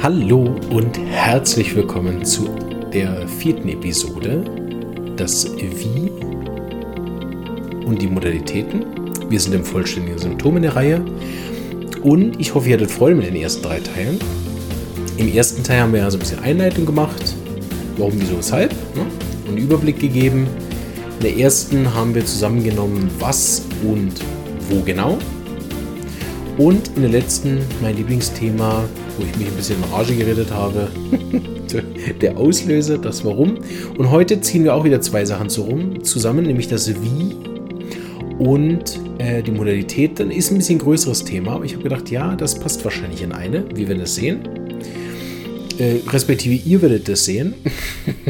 Hallo 0.00 0.54
und 0.70 0.96
herzlich 0.96 1.74
willkommen 1.74 2.24
zu 2.24 2.48
der 2.92 3.26
vierten 3.26 3.68
Episode, 3.68 4.44
das 5.16 5.50
Wie 5.56 6.08
und 7.84 8.00
die 8.00 8.06
Modalitäten. 8.06 8.84
Wir 9.28 9.40
sind 9.40 9.56
im 9.56 9.64
vollständigen 9.64 10.16
Symptom 10.16 10.56
in 10.58 10.62
der 10.62 10.76
Reihe 10.76 11.04
und 12.00 12.40
ich 12.40 12.54
hoffe, 12.54 12.68
ihr 12.68 12.76
hattet 12.76 12.92
Freude 12.92 13.16
mit 13.16 13.26
den 13.26 13.34
ersten 13.34 13.62
drei 13.62 13.80
Teilen. 13.80 14.20
Im 15.16 15.34
ersten 15.34 15.64
Teil 15.64 15.80
haben 15.80 15.92
wir 15.92 16.04
also 16.04 16.16
ein 16.16 16.20
bisschen 16.20 16.44
Einleitung 16.44 16.86
gemacht, 16.86 17.34
warum, 17.96 18.12
wieso, 18.20 18.38
weshalb, 18.38 18.70
ne? 18.94 19.02
und 19.46 19.48
einen 19.48 19.58
Überblick 19.58 19.98
gegeben. 19.98 20.46
In 21.18 21.24
der 21.24 21.36
ersten 21.38 21.92
haben 21.92 22.14
wir 22.14 22.24
zusammengenommen, 22.24 23.10
was 23.18 23.66
und 23.82 24.12
wo 24.70 24.80
genau. 24.82 25.18
Und 26.56 26.88
in 26.94 27.02
der 27.02 27.10
letzten 27.10 27.58
mein 27.82 27.96
Lieblingsthema, 27.96 28.84
wo 29.18 29.24
ich 29.24 29.36
mich 29.36 29.48
ein 29.48 29.56
bisschen 29.56 29.76
in 29.82 29.92
Rage 29.92 30.14
geredet 30.14 30.50
habe, 30.50 30.88
der 32.20 32.36
Auslöser, 32.36 32.98
das 32.98 33.24
Warum. 33.24 33.58
Und 33.96 34.10
heute 34.10 34.40
ziehen 34.40 34.64
wir 34.64 34.74
auch 34.74 34.84
wieder 34.84 35.00
zwei 35.00 35.24
Sachen 35.24 35.50
zusammen, 35.50 36.44
nämlich 36.44 36.68
das 36.68 36.88
Wie 37.02 37.34
und 38.38 38.98
äh, 39.18 39.42
die 39.42 39.50
Modalität. 39.50 40.20
Dann 40.20 40.30
ist 40.30 40.50
ein 40.50 40.58
bisschen 40.58 40.78
größeres 40.78 41.24
Thema, 41.24 41.56
aber 41.56 41.64
ich 41.64 41.72
habe 41.72 41.82
gedacht, 41.82 42.10
ja, 42.10 42.36
das 42.36 42.58
passt 42.58 42.84
wahrscheinlich 42.84 43.22
in 43.22 43.32
eine, 43.32 43.64
wie 43.74 43.88
wir 43.88 43.96
das 43.96 44.14
sehen. 44.14 44.48
Äh, 45.78 45.96
respektive 46.08 46.54
ihr 46.54 46.80
werdet 46.80 47.08
das 47.08 47.24
sehen. 47.24 47.54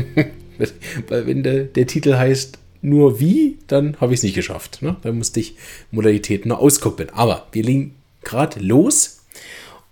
Weil 1.09 1.27
wenn 1.27 1.43
der, 1.43 1.65
der 1.65 1.87
Titel 1.87 2.15
heißt 2.15 2.59
nur 2.81 3.21
wie, 3.21 3.59
dann 3.67 3.97
habe 4.01 4.13
ich 4.13 4.21
es 4.21 4.23
nicht 4.23 4.35
geschafft. 4.35 4.83
Ne? 4.83 4.97
Da 5.03 5.13
musste 5.13 5.41
ich 5.41 5.57
Modalitäten 5.91 6.49
nur 6.49 6.61
auskoppeln. 6.61 7.11
Aber 7.11 7.47
wir 7.53 7.63
legen 7.63 7.95
gerade 8.23 8.61
los. 8.61 9.21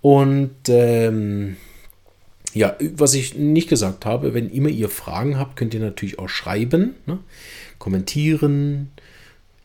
Und 0.01 0.55
ähm, 0.67 1.57
ja, 2.53 2.75
was 2.95 3.13
ich 3.13 3.35
nicht 3.35 3.69
gesagt 3.69 4.05
habe, 4.05 4.33
wenn 4.33 4.49
immer 4.49 4.69
ihr 4.69 4.89
Fragen 4.89 5.37
habt, 5.37 5.55
könnt 5.55 5.73
ihr 5.73 5.79
natürlich 5.79 6.19
auch 6.19 6.29
schreiben, 6.29 6.95
ne? 7.05 7.19
kommentieren, 7.77 8.91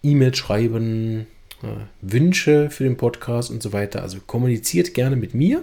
E-Mail 0.03 0.35
schreiben, 0.35 1.27
äh, 1.63 1.67
Wünsche 2.01 2.71
für 2.71 2.85
den 2.85 2.97
Podcast 2.97 3.51
und 3.51 3.63
so 3.63 3.73
weiter. 3.73 4.03
Also 4.03 4.19
kommuniziert 4.27 4.95
gerne 4.95 5.17
mit 5.17 5.35
mir. 5.35 5.63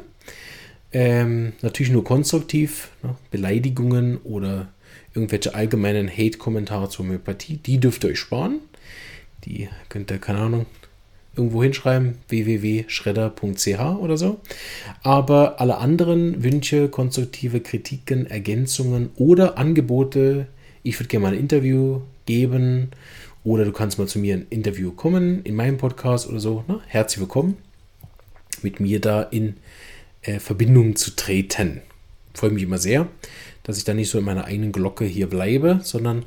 Ähm, 0.91 1.53
natürlich 1.61 1.91
nur 1.91 2.03
konstruktiv. 2.03 2.89
Ne? 3.03 3.15
Beleidigungen 3.31 4.17
oder 4.17 4.69
irgendwelche 5.13 5.55
allgemeinen 5.55 6.09
Hate-Kommentare 6.09 6.89
zur 6.89 7.05
Homöopathie, 7.05 7.57
die 7.57 7.79
dürft 7.79 8.03
ihr 8.03 8.11
euch 8.11 8.19
sparen. 8.19 8.59
Die 9.45 9.69
könnt 9.89 10.11
ihr, 10.11 10.17
keine 10.17 10.39
Ahnung, 10.39 10.65
irgendwo 11.39 11.63
hinschreiben, 11.63 12.19
www.schredder.ch 12.27 13.79
oder 13.99 14.17
so. 14.17 14.39
Aber 15.01 15.59
alle 15.61 15.77
anderen 15.77 16.43
Wünsche, 16.43 16.89
konstruktive 16.89 17.61
Kritiken, 17.61 18.27
Ergänzungen 18.27 19.09
oder 19.15 19.57
Angebote, 19.57 20.47
ich 20.83 20.99
würde 20.99 21.07
gerne 21.07 21.23
mal 21.23 21.33
ein 21.33 21.39
Interview 21.39 22.01
geben 22.25 22.89
oder 23.43 23.63
du 23.63 23.71
kannst 23.71 23.97
mal 23.97 24.07
zu 24.07 24.19
mir 24.19 24.35
ein 24.35 24.47
Interview 24.49 24.91
kommen 24.91 25.41
in 25.43 25.55
meinem 25.55 25.77
Podcast 25.77 26.27
oder 26.27 26.41
so. 26.41 26.65
Na, 26.67 26.81
herzlich 26.87 27.21
willkommen, 27.21 27.57
mit 28.61 28.81
mir 28.81 28.99
da 28.99 29.23
in 29.23 29.55
äh, 30.21 30.39
Verbindung 30.39 30.97
zu 30.97 31.15
treten. 31.15 31.81
Freue 32.33 32.51
mich 32.51 32.63
immer 32.63 32.77
sehr, 32.77 33.07
dass 33.63 33.77
ich 33.77 33.85
da 33.85 33.93
nicht 33.93 34.09
so 34.09 34.19
in 34.19 34.25
meiner 34.25 34.43
eigenen 34.45 34.73
Glocke 34.73 35.05
hier 35.05 35.27
bleibe, 35.27 35.79
sondern 35.83 36.25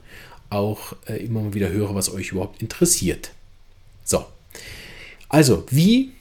auch 0.49 0.95
äh, 1.07 1.23
immer 1.23 1.43
mal 1.43 1.55
wieder 1.55 1.69
höre, 1.69 1.95
was 1.95 2.13
euch 2.13 2.33
überhaupt 2.33 2.63
interessiert. 2.63 3.33
So, 4.05 4.25
also, 5.33 5.65
wie 5.71 6.13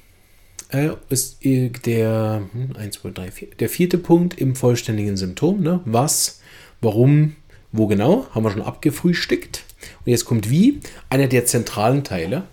äh, 0.69 0.91
ist 1.09 1.45
äh, 1.45 1.67
der, 1.67 2.43
1, 2.75 2.95
2, 2.95 3.09
3, 3.09 3.31
4, 3.31 3.47
der 3.59 3.67
vierte 3.67 3.97
Punkt 3.97 4.39
im 4.39 4.55
vollständigen 4.55 5.17
Symptom? 5.17 5.61
Ne? 5.61 5.81
Was, 5.83 6.39
warum, 6.79 7.35
wo 7.73 7.87
genau? 7.87 8.25
Haben 8.31 8.45
wir 8.45 8.51
schon 8.51 8.61
abgefrühstückt. 8.61 9.65
Und 10.05 10.11
jetzt 10.11 10.23
kommt 10.23 10.49
wie, 10.49 10.79
einer 11.09 11.27
der 11.27 11.45
zentralen 11.45 12.05
Teile 12.05 12.43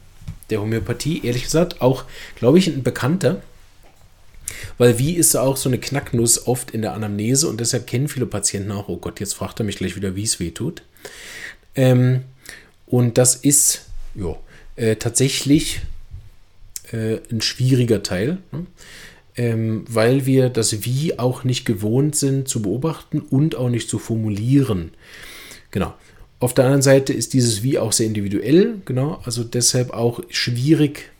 der 0.50 0.60
Homöopathie, 0.60 1.24
ehrlich 1.24 1.44
gesagt, 1.44 1.80
auch, 1.80 2.04
glaube 2.34 2.58
ich, 2.58 2.66
ein 2.66 2.82
bekannter. 2.82 3.40
Weil 4.78 4.98
wie 4.98 5.12
ist 5.12 5.36
auch 5.36 5.56
so 5.56 5.68
eine 5.68 5.78
Knacknuss 5.78 6.48
oft 6.48 6.72
in 6.72 6.82
der 6.82 6.94
Anamnese 6.94 7.46
und 7.48 7.60
deshalb 7.60 7.86
kennen 7.86 8.08
viele 8.08 8.26
Patienten 8.26 8.72
auch, 8.72 8.88
oh 8.88 8.96
Gott, 8.96 9.20
jetzt 9.20 9.34
fragt 9.34 9.60
er 9.60 9.64
mich 9.64 9.76
gleich 9.76 9.94
wieder, 9.94 10.16
wie 10.16 10.24
es 10.24 10.40
weh 10.40 10.50
tut. 10.50 10.82
Ähm, 11.76 12.24
und 12.86 13.16
das 13.16 13.36
ist 13.36 13.84
jo, 14.16 14.40
äh, 14.74 14.96
tatsächlich 14.96 15.82
äh, 16.92 17.18
ein 17.30 17.40
schwieriger 17.40 18.02
Teil, 18.02 18.38
ne? 18.52 18.66
ähm, 19.36 19.84
weil 19.88 20.26
wir 20.26 20.48
das 20.48 20.84
Wie 20.84 21.18
auch 21.18 21.44
nicht 21.44 21.64
gewohnt 21.64 22.16
sind 22.16 22.48
zu 22.48 22.62
beobachten 22.62 23.20
und 23.20 23.56
auch 23.56 23.68
nicht 23.68 23.88
zu 23.88 23.98
formulieren. 23.98 24.92
Genau. 25.70 25.94
Auf 26.40 26.54
der 26.54 26.66
anderen 26.66 26.82
Seite 26.82 27.12
ist 27.12 27.32
dieses 27.32 27.62
Wie 27.62 27.78
auch 27.78 27.92
sehr 27.92 28.06
individuell, 28.06 28.76
genau, 28.84 29.20
also 29.24 29.42
deshalb 29.42 29.90
auch 29.90 30.20
schwierig 30.28 31.10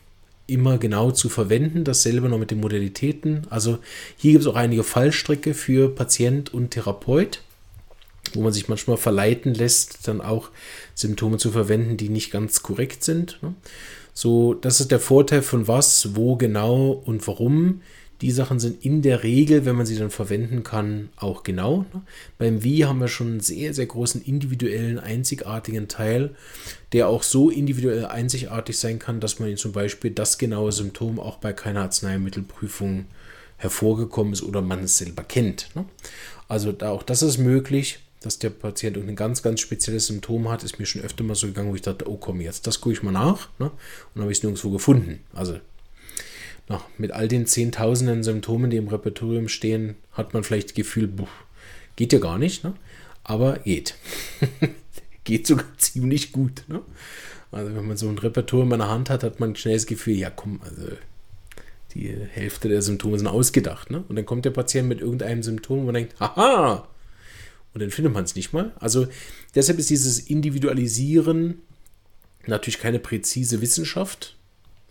immer 0.49 0.77
genau 0.77 1.11
zu 1.11 1.29
verwenden. 1.29 1.83
Dasselbe 1.83 2.29
noch 2.29 2.39
mit 2.39 2.51
den 2.51 2.59
Modalitäten. 2.59 3.45
Also 3.49 3.79
hier 4.17 4.31
gibt 4.31 4.43
es 4.43 4.47
auch 4.47 4.55
einige 4.55 4.83
Fallstricke 4.83 5.53
für 5.53 5.93
Patient 5.93 6.53
und 6.53 6.71
Therapeut, 6.71 7.41
wo 8.33 8.41
man 8.41 8.53
sich 8.53 8.67
manchmal 8.67 8.97
verleiten 8.97 9.53
lässt, 9.53 10.07
dann 10.07 10.21
auch 10.21 10.49
Symptome 10.95 11.37
zu 11.37 11.51
verwenden, 11.51 11.97
die 11.97 12.09
nicht 12.09 12.31
ganz 12.31 12.63
korrekt 12.63 13.03
sind. 13.03 13.39
So, 14.19 14.53
das 14.53 14.81
ist 14.81 14.91
der 14.91 14.99
Vorteil 14.99 15.41
von 15.41 15.69
was, 15.69 16.13
wo 16.13 16.35
genau 16.35 16.91
und 16.91 17.25
warum. 17.25 17.79
Die 18.19 18.31
Sachen 18.31 18.59
sind 18.59 18.83
in 18.83 19.01
der 19.01 19.23
Regel, 19.23 19.63
wenn 19.63 19.77
man 19.77 19.85
sie 19.85 19.97
dann 19.97 20.09
verwenden 20.09 20.63
kann, 20.63 21.07
auch 21.15 21.43
genau. 21.43 21.85
Ne? 21.93 22.01
Beim 22.37 22.61
Wie 22.61 22.83
haben 22.83 22.99
wir 22.99 23.07
schon 23.07 23.27
einen 23.27 23.39
sehr, 23.39 23.73
sehr 23.73 23.85
großen 23.85 24.21
individuellen, 24.21 24.99
einzigartigen 24.99 25.87
Teil, 25.87 26.35
der 26.91 27.07
auch 27.07 27.23
so 27.23 27.49
individuell 27.49 28.07
einzigartig 28.07 28.77
sein 28.77 28.99
kann, 28.99 29.21
dass 29.21 29.39
man 29.39 29.55
zum 29.55 29.71
Beispiel 29.71 30.11
das 30.11 30.37
genaue 30.37 30.73
Symptom 30.73 31.17
auch 31.17 31.37
bei 31.37 31.53
keiner 31.53 31.83
Arzneimittelprüfung 31.83 33.05
hervorgekommen 33.55 34.33
ist 34.33 34.43
oder 34.43 34.61
man 34.61 34.83
es 34.83 34.97
selber 34.97 35.23
kennt. 35.23 35.69
Ne? 35.75 35.85
Also 36.49 36.73
auch 36.81 37.03
das 37.03 37.21
ist 37.21 37.37
möglich 37.37 37.99
dass 38.21 38.39
der 38.39 38.49
Patient 38.49 38.97
ein 38.97 39.15
ganz, 39.15 39.41
ganz 39.41 39.61
spezielles 39.61 40.07
Symptom 40.07 40.49
hat, 40.49 40.63
ist 40.63 40.77
mir 40.77 40.85
schon 40.85 41.01
öfter 41.01 41.23
mal 41.23 41.35
so 41.35 41.47
gegangen, 41.47 41.71
wo 41.71 41.75
ich 41.75 41.81
dachte, 41.81 42.09
oh 42.09 42.17
komm, 42.17 42.41
jetzt 42.41 42.67
das 42.67 42.81
gucke 42.81 42.93
ich 42.93 43.03
mal 43.03 43.11
nach. 43.11 43.49
Ne? 43.59 43.71
Und 44.13 44.21
habe 44.21 44.31
ich 44.31 44.39
es 44.39 44.43
nirgendwo 44.43 44.71
gefunden. 44.71 45.21
Also 45.33 45.59
na, 46.67 46.81
mit 46.97 47.11
all 47.11 47.27
den 47.27 47.45
zehntausenden 47.45 48.23
Symptomen, 48.23 48.69
die 48.69 48.77
im 48.77 48.89
Repertorium 48.89 49.47
stehen, 49.47 49.95
hat 50.11 50.33
man 50.33 50.43
vielleicht 50.43 50.69
das 50.69 50.75
Gefühl, 50.75 51.07
boah, 51.07 51.29
geht 51.95 52.13
ja 52.13 52.19
gar 52.19 52.37
nicht. 52.37 52.63
Ne? 52.63 52.73
Aber 53.23 53.59
geht. 53.59 53.95
geht 55.23 55.47
sogar 55.47 55.65
ziemlich 55.77 56.31
gut. 56.33 56.63
Ne? 56.67 56.81
Also 57.51 57.73
wenn 57.73 57.87
man 57.87 57.97
so 57.97 58.09
ein 58.09 58.17
Repertoire 58.17 58.63
in 58.63 58.69
meiner 58.69 58.89
Hand 58.89 59.09
hat, 59.09 59.23
hat 59.23 59.39
man 59.39 59.55
schnell 59.55 59.75
das 59.75 59.85
Gefühl, 59.85 60.15
ja 60.15 60.29
komm, 60.29 60.59
also 60.63 60.87
die 61.95 62.15
Hälfte 62.31 62.69
der 62.69 62.81
Symptome 62.81 63.17
sind 63.17 63.27
ausgedacht. 63.27 63.89
Ne? 63.89 64.03
Und 64.07 64.15
dann 64.15 64.25
kommt 64.25 64.45
der 64.45 64.51
Patient 64.51 64.87
mit 64.89 65.01
irgendeinem 65.01 65.41
Symptom 65.41 65.87
und 65.87 65.93
denkt, 65.93 66.19
haha, 66.19 66.87
und 67.73 67.81
dann 67.81 67.91
findet 67.91 68.13
man 68.13 68.23
es 68.23 68.35
nicht 68.35 68.53
mal. 68.53 68.71
Also 68.79 69.07
deshalb 69.55 69.79
ist 69.79 69.89
dieses 69.89 70.19
Individualisieren 70.19 71.61
natürlich 72.45 72.79
keine 72.79 72.99
präzise 72.99 73.61
Wissenschaft, 73.61 74.35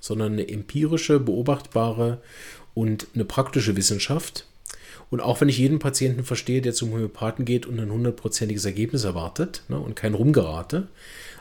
sondern 0.00 0.34
eine 0.34 0.48
empirische, 0.48 1.18
beobachtbare 1.18 2.20
und 2.74 3.08
eine 3.14 3.24
praktische 3.24 3.76
Wissenschaft. 3.76 4.46
Und 5.10 5.20
auch 5.20 5.40
wenn 5.40 5.48
ich 5.48 5.58
jeden 5.58 5.78
Patienten 5.78 6.22
verstehe, 6.24 6.60
der 6.60 6.74
zum 6.74 6.92
Homöopathen 6.92 7.44
geht 7.44 7.66
und 7.66 7.80
ein 7.80 7.90
hundertprozentiges 7.90 8.64
Ergebnis 8.64 9.04
erwartet 9.04 9.62
ne, 9.68 9.78
und 9.78 9.96
kein 9.96 10.14
Rumgerate, 10.14 10.88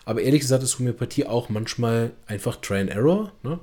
aber 0.05 0.21
ehrlich 0.21 0.39
gesagt 0.39 0.63
ist 0.63 0.79
Homöopathie 0.79 1.25
auch 1.25 1.49
manchmal 1.49 2.11
einfach 2.27 2.55
Try 2.61 2.79
and 2.79 2.89
Error. 2.89 3.33
Ne? 3.43 3.59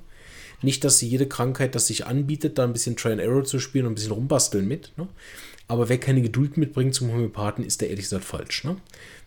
Nicht, 0.61 0.85
dass 0.85 1.01
jede 1.01 1.27
Krankheit, 1.27 1.75
das 1.75 1.87
sich 1.87 2.05
anbietet, 2.05 2.59
da 2.59 2.65
ein 2.65 2.75
bisschen 2.75 2.97
Try 2.97 3.13
and 3.13 3.23
Error 3.23 3.45
zu 3.45 3.59
spielen 3.59 3.87
und 3.87 3.93
ein 3.93 3.95
bisschen 3.95 4.13
rumbasteln 4.13 4.69
mit. 4.69 4.93
Ne? 4.99 5.09
Aber 5.67 5.89
wer 5.89 5.99
keine 5.99 6.21
Geduld 6.21 6.57
mitbringt 6.57 6.95
zum 6.95 7.11
Homöopathen, 7.11 7.65
ist 7.65 7.81
der 7.81 7.89
ehrlich 7.89 8.05
gesagt 8.05 8.25
falsch. 8.25 8.65
Ne? 8.65 8.77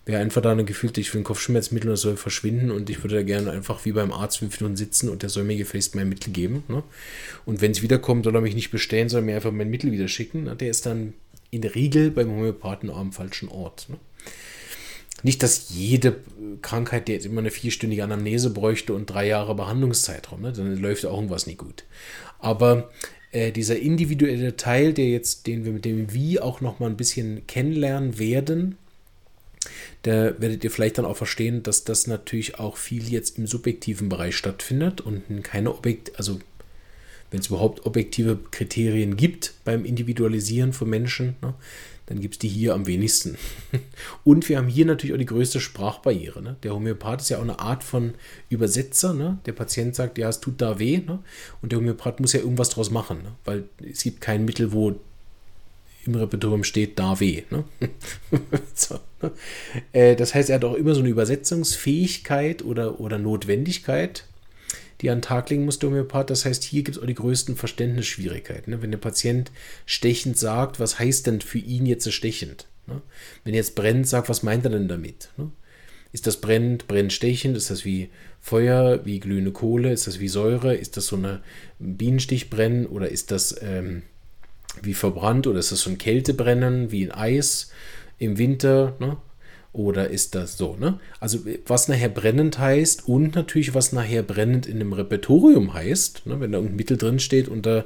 Wer 0.06 0.20
einfach 0.20 0.42
da 0.42 0.52
eine 0.52 0.64
gefühlte, 0.64 1.02
ich 1.02 1.14
will 1.14 1.22
ein 1.22 1.26
Kopfschmerzmittel 1.26 1.90
oder 1.90 1.98
soll 1.98 2.16
verschwinden 2.16 2.72
und 2.72 2.90
ich 2.90 3.04
würde 3.04 3.16
da 3.16 3.24
gerne 3.24 3.52
einfach 3.52 3.84
wie 3.86 3.92
beim 3.92 4.14
Arzt 4.14 4.38
fünf 4.38 4.60
Minuten 4.60 4.78
sitzen 4.78 5.10
und 5.10 5.24
der 5.24 5.30
soll 5.30 5.44
mir 5.44 5.58
gefälligst 5.58 5.96
mein 5.96 6.10
Mittel 6.10 6.32
geben. 6.32 6.64
Ne? 6.68 6.84
Und 7.46 7.62
wenn 7.62 7.72
es 7.72 7.82
wiederkommt, 7.82 8.24
soll 8.24 8.36
er 8.36 8.42
mich 8.42 8.56
nicht 8.56 8.72
bestellen, 8.72 9.10
soll 9.10 9.22
er 9.22 9.26
mir 9.26 9.36
einfach 9.36 9.52
mein 9.52 9.70
Mittel 9.70 9.92
wieder 9.92 10.08
schicken. 10.08 10.44
Ne? 10.44 10.56
Der 10.56 10.70
ist 10.70 10.86
dann 10.86 11.14
in 11.50 11.62
der 11.62 11.76
Regel 11.76 12.12
beim 12.12 12.30
Homöopathen 12.30 12.90
am 12.90 13.12
falschen 13.12 13.50
Ort. 13.50 13.90
Ne? 13.90 13.98
Nicht, 15.24 15.42
dass 15.42 15.70
jede 15.72 16.18
Krankheit, 16.62 17.08
die 17.08 17.14
jetzt 17.14 17.26
immer 17.26 17.42
eine 17.42 17.52
vierstündige 17.52 18.04
Anamnese 18.04 18.52
bräuchte 18.52 18.94
und 18.94 19.08
drei 19.08 19.28
Jahre 19.28 19.56
Behandlungszeitraum, 19.56 20.42
ne? 20.42 20.54
dann 20.54 20.78
läuft 20.78 21.06
auch 21.06 21.16
irgendwas 21.16 21.48
nicht 21.48 21.58
gut. 21.58 21.86
Aber 22.40 22.92
äh, 23.32 23.52
dieser 23.52 23.78
individuelle 23.78 24.58
Teil, 24.58 24.94
der 24.94 25.10
jetzt, 25.10 25.48
den 25.48 25.66
wir 25.66 25.72
mit 25.72 25.86
dem 25.86 26.14
Wie 26.14 26.40
auch 26.40 26.62
noch 26.62 26.80
mal 26.80 26.90
ein 26.90 26.98
bisschen 26.98 27.46
kennenlernen 27.48 28.20
werden, 28.20 28.78
da 30.04 30.40
werdet 30.40 30.64
ihr 30.64 30.72
vielleicht 30.72 30.98
dann 30.98 31.06
auch 31.06 31.18
verstehen, 31.18 31.64
dass 31.64 31.84
das 31.84 32.08
natürlich 32.08 32.60
auch 32.60 32.78
viel 32.78 33.10
jetzt 33.10 33.38
im 33.38 33.48
subjektiven 33.48 34.10
Bereich 34.10 34.36
stattfindet 34.36 35.02
und 35.02 35.44
keine 35.44 35.74
Objekt, 35.74 36.18
also 36.18 36.40
wenn 37.32 37.42
es 37.42 37.48
überhaupt 37.48 37.86
objektive 37.86 38.40
Kriterien 38.52 39.18
gibt 39.18 39.54
beim 39.66 39.84
Individualisieren 39.84 40.72
von 40.72 40.90
Menschen, 40.90 41.36
ne, 41.42 41.54
dann 42.08 42.22
gibt 42.22 42.36
es 42.36 42.40
die 42.40 42.48
hier 42.48 42.74
am 42.74 42.88
wenigsten. 42.88 43.38
Und 44.24 44.48
wir 44.50 44.58
haben 44.58 44.68
hier 44.68 44.86
natürlich 44.86 45.14
auch 45.14 45.20
die 45.20 45.26
größte 45.26 45.60
Sprachbarriere. 45.60 46.42
Ne? 46.42 46.56
Der 46.64 46.74
Homöopath 46.74 47.22
ist 47.22 47.30
ja 47.30 47.38
auch 47.38 47.44
eine 47.44 47.60
Art 47.60 47.84
von 47.84 48.14
Übersetzer. 48.50 49.14
Ne? 49.14 49.40
Der 49.46 49.52
Patient 49.52 49.94
sagt, 49.94 50.18
ja, 50.18 50.30
es 50.30 50.40
tut 50.40 50.62
da 50.62 50.80
weh. 50.80 51.00
Ne? 51.00 51.20
Und 51.62 51.72
der 51.72 51.80
Homöopath 51.80 52.20
muss 52.22 52.34
ja 52.34 52.40
irgendwas 52.40 52.70
draus 52.70 52.90
machen, 52.90 53.24
ne? 53.24 53.34
weil 53.44 53.66
es 53.92 54.04
gibt 54.04 54.22
kein 54.22 54.46
Mittel, 54.46 54.72
wo 54.72 54.96
im 56.06 56.16
Repertorium 56.16 56.64
steht, 56.64 56.98
da 56.98 57.20
weh. 57.20 57.44
Ne? 57.50 57.66
so, 58.74 59.00
ne? 59.22 59.32
Äh, 59.92 60.16
das 60.16 60.34
heißt, 60.34 60.50
er 60.50 60.56
hat 60.56 60.64
auch 60.64 60.76
immer 60.76 60.96
so 60.96 61.02
eine 61.02 61.10
Übersetzungsfähigkeit 61.10 62.64
oder, 62.64 63.02
oder 63.02 63.18
Notwendigkeit, 63.18 64.24
die 65.02 65.10
an 65.10 65.20
den 65.20 65.24
Tag 65.24 65.50
legen 65.50 65.66
muss, 65.66 65.80
der 65.80 65.90
Homöopath. 65.90 66.30
Das 66.30 66.46
heißt, 66.46 66.64
hier 66.64 66.84
gibt 66.84 66.98
es 66.98 67.04
auch 67.04 67.08
die 67.08 67.14
größten 67.14 67.56
Verständnisschwierigkeiten. 67.56 68.72
Ne? 68.74 68.82
Wenn 68.82 68.92
der 68.92 68.98
Patient 68.98 69.52
stechend 69.86 70.38
sagt, 70.38 70.80
was 70.80 71.00
heißt 71.00 71.28
denn 71.28 71.42
für 71.42 71.60
ihn 71.60 71.86
jetzt 71.86 72.12
stechend? 72.12 72.68
Ne? 72.88 73.02
Wenn 73.44 73.54
er 73.54 73.60
jetzt 73.60 73.76
brennt, 73.76 74.08
sagt, 74.08 74.30
was 74.30 74.44
meint 74.44 74.66
er 74.66 74.72
denn 74.72 74.88
damit? 74.88 75.30
Ne? 75.38 75.52
Ist 76.14 76.26
das 76.26 76.38
brennend, 76.38 76.88
brennt 76.88 77.14
stechend? 77.14 77.58
Ist 77.58 77.70
das 77.70 77.86
wie 77.86 78.10
Feuer, 78.40 79.06
wie 79.06 79.20
glühende 79.20 79.52
Kohle? 79.52 79.92
Ist 79.92 80.08
das 80.08 80.20
wie 80.20 80.30
Säure? 80.30 80.74
Ist 80.74 80.98
das 80.98 81.08
so 81.08 81.16
eine 81.16 81.42
Bienenstichbrennen 81.80 82.88
oder 82.88 83.10
ist 83.10 83.32
das 83.32 83.56
ähm, 83.62 84.04
wie 84.82 84.94
verbrannt 84.94 85.48
oder 85.48 85.60
ist 85.60 85.72
das 85.72 85.82
so 85.82 85.90
ein 85.90 85.98
Kältebrennen 85.98 86.92
wie 86.92 87.06
ein 87.06 87.12
Eis 87.12 87.72
im 88.18 88.38
Winter? 88.38 88.96
Ne? 89.00 89.18
Oder 89.78 90.10
ist 90.10 90.34
das 90.34 90.58
so, 90.58 90.76
ne? 90.76 91.00
Also, 91.20 91.38
was 91.68 91.88
nachher 91.88 92.10
brennend 92.10 92.58
heißt 92.58 93.08
und 93.08 93.36
natürlich, 93.36 93.76
was 93.76 93.94
nachher 93.94 94.24
brennend 94.24 94.66
in 94.66 94.78
einem 94.78 94.92
Repertorium 94.92 95.76
heißt, 95.76 96.26
ne? 96.26 96.40
wenn 96.40 96.52
da 96.52 96.58
irgendein 96.58 96.78
Mittel 96.78 96.98
drin 96.98 97.20
steht 97.20 97.48
unter 97.48 97.86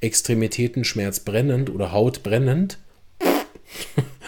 Extremitäten 0.00 0.84
Schmerz 0.84 1.18
brennend 1.18 1.68
oder 1.68 1.90
Haut 1.90 2.22
brennend. 2.22 2.78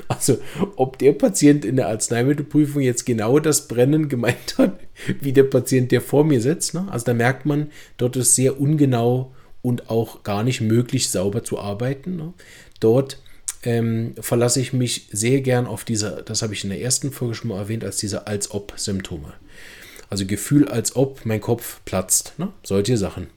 Also, 0.09 0.39
ob 0.77 0.99
der 0.99 1.13
Patient 1.13 1.65
in 1.65 1.77
der 1.77 1.89
Arzneimittelprüfung 1.89 2.83
jetzt 2.83 3.07
genau 3.07 3.39
das 3.39 3.69
Brennen 3.69 4.09
gemeint 4.09 4.59
hat, 4.59 4.79
wie 5.21 5.33
der 5.33 5.45
Patient, 5.45 5.93
der 5.93 6.01
vor 6.01 6.25
mir 6.25 6.41
sitzt, 6.41 6.75
ne? 6.75 6.87
Also, 6.91 7.07
da 7.07 7.15
merkt 7.15 7.47
man, 7.47 7.71
dort 7.97 8.17
ist 8.17 8.35
sehr 8.35 8.61
ungenau 8.61 9.33
und 9.63 9.89
auch 9.89 10.25
gar 10.25 10.43
nicht 10.43 10.61
möglich, 10.61 11.09
sauber 11.09 11.45
zu 11.45 11.59
arbeiten. 11.59 12.17
Ne? 12.17 12.35
Dort 12.81 13.23
ähm, 13.67 14.15
verlasse 14.21 14.61
ich 14.61 14.73
mich 14.73 15.09
sehr 15.11 15.41
gern 15.41 15.67
auf 15.67 15.85
diese, 15.85 16.23
das 16.25 16.43
habe 16.43 16.55
ich 16.55 16.65
in 16.65 16.71
der 16.71 16.81
ersten 16.81 17.13
Folge 17.13 17.35
schon 17.35 17.49
mal 17.49 17.59
erwähnt, 17.59 17.85
als 17.85 17.97
diese 17.97 18.27
Als-Ob-Symptome. 18.27 19.35
Also 20.11 20.27
Gefühl, 20.27 20.69
als 20.69 20.97
ob 20.97 21.25
mein 21.25 21.41
Kopf 21.41 21.81
platzt. 21.85 22.35
Ne? 22.39 22.53
Solche 22.63 22.97
Sachen, 22.97 23.29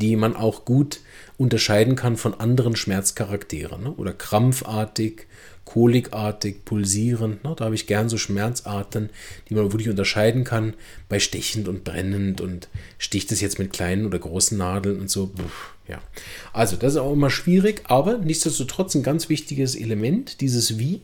die 0.00 0.16
man 0.16 0.34
auch 0.34 0.64
gut 0.64 1.00
unterscheiden 1.36 1.96
kann 1.96 2.16
von 2.16 2.34
anderen 2.34 2.76
Schmerzcharakteren 2.76 3.84
ne? 3.84 3.92
oder 3.92 4.12
krampfartig 4.12 5.26
kolikartig, 5.70 6.64
pulsierend. 6.64 7.44
Ne? 7.44 7.54
Da 7.56 7.66
habe 7.66 7.76
ich 7.76 7.86
gern 7.86 8.08
so 8.08 8.18
Schmerzarten, 8.18 9.08
die 9.48 9.54
man 9.54 9.70
wirklich 9.70 9.88
unterscheiden 9.88 10.42
kann 10.42 10.74
bei 11.08 11.20
stechend 11.20 11.68
und 11.68 11.84
brennend 11.84 12.40
und 12.40 12.68
sticht 12.98 13.30
es 13.30 13.40
jetzt 13.40 13.60
mit 13.60 13.72
kleinen 13.72 14.04
oder 14.04 14.18
großen 14.18 14.58
Nadeln 14.58 15.00
und 15.00 15.10
so. 15.10 15.28
Puh, 15.28 15.44
ja. 15.86 16.00
Also 16.52 16.74
das 16.74 16.94
ist 16.94 16.98
auch 16.98 17.12
immer 17.12 17.30
schwierig, 17.30 17.82
aber 17.84 18.18
nichtsdestotrotz 18.18 18.96
ein 18.96 19.04
ganz 19.04 19.28
wichtiges 19.28 19.76
Element, 19.76 20.40
dieses 20.40 20.76
Wie. 20.76 21.02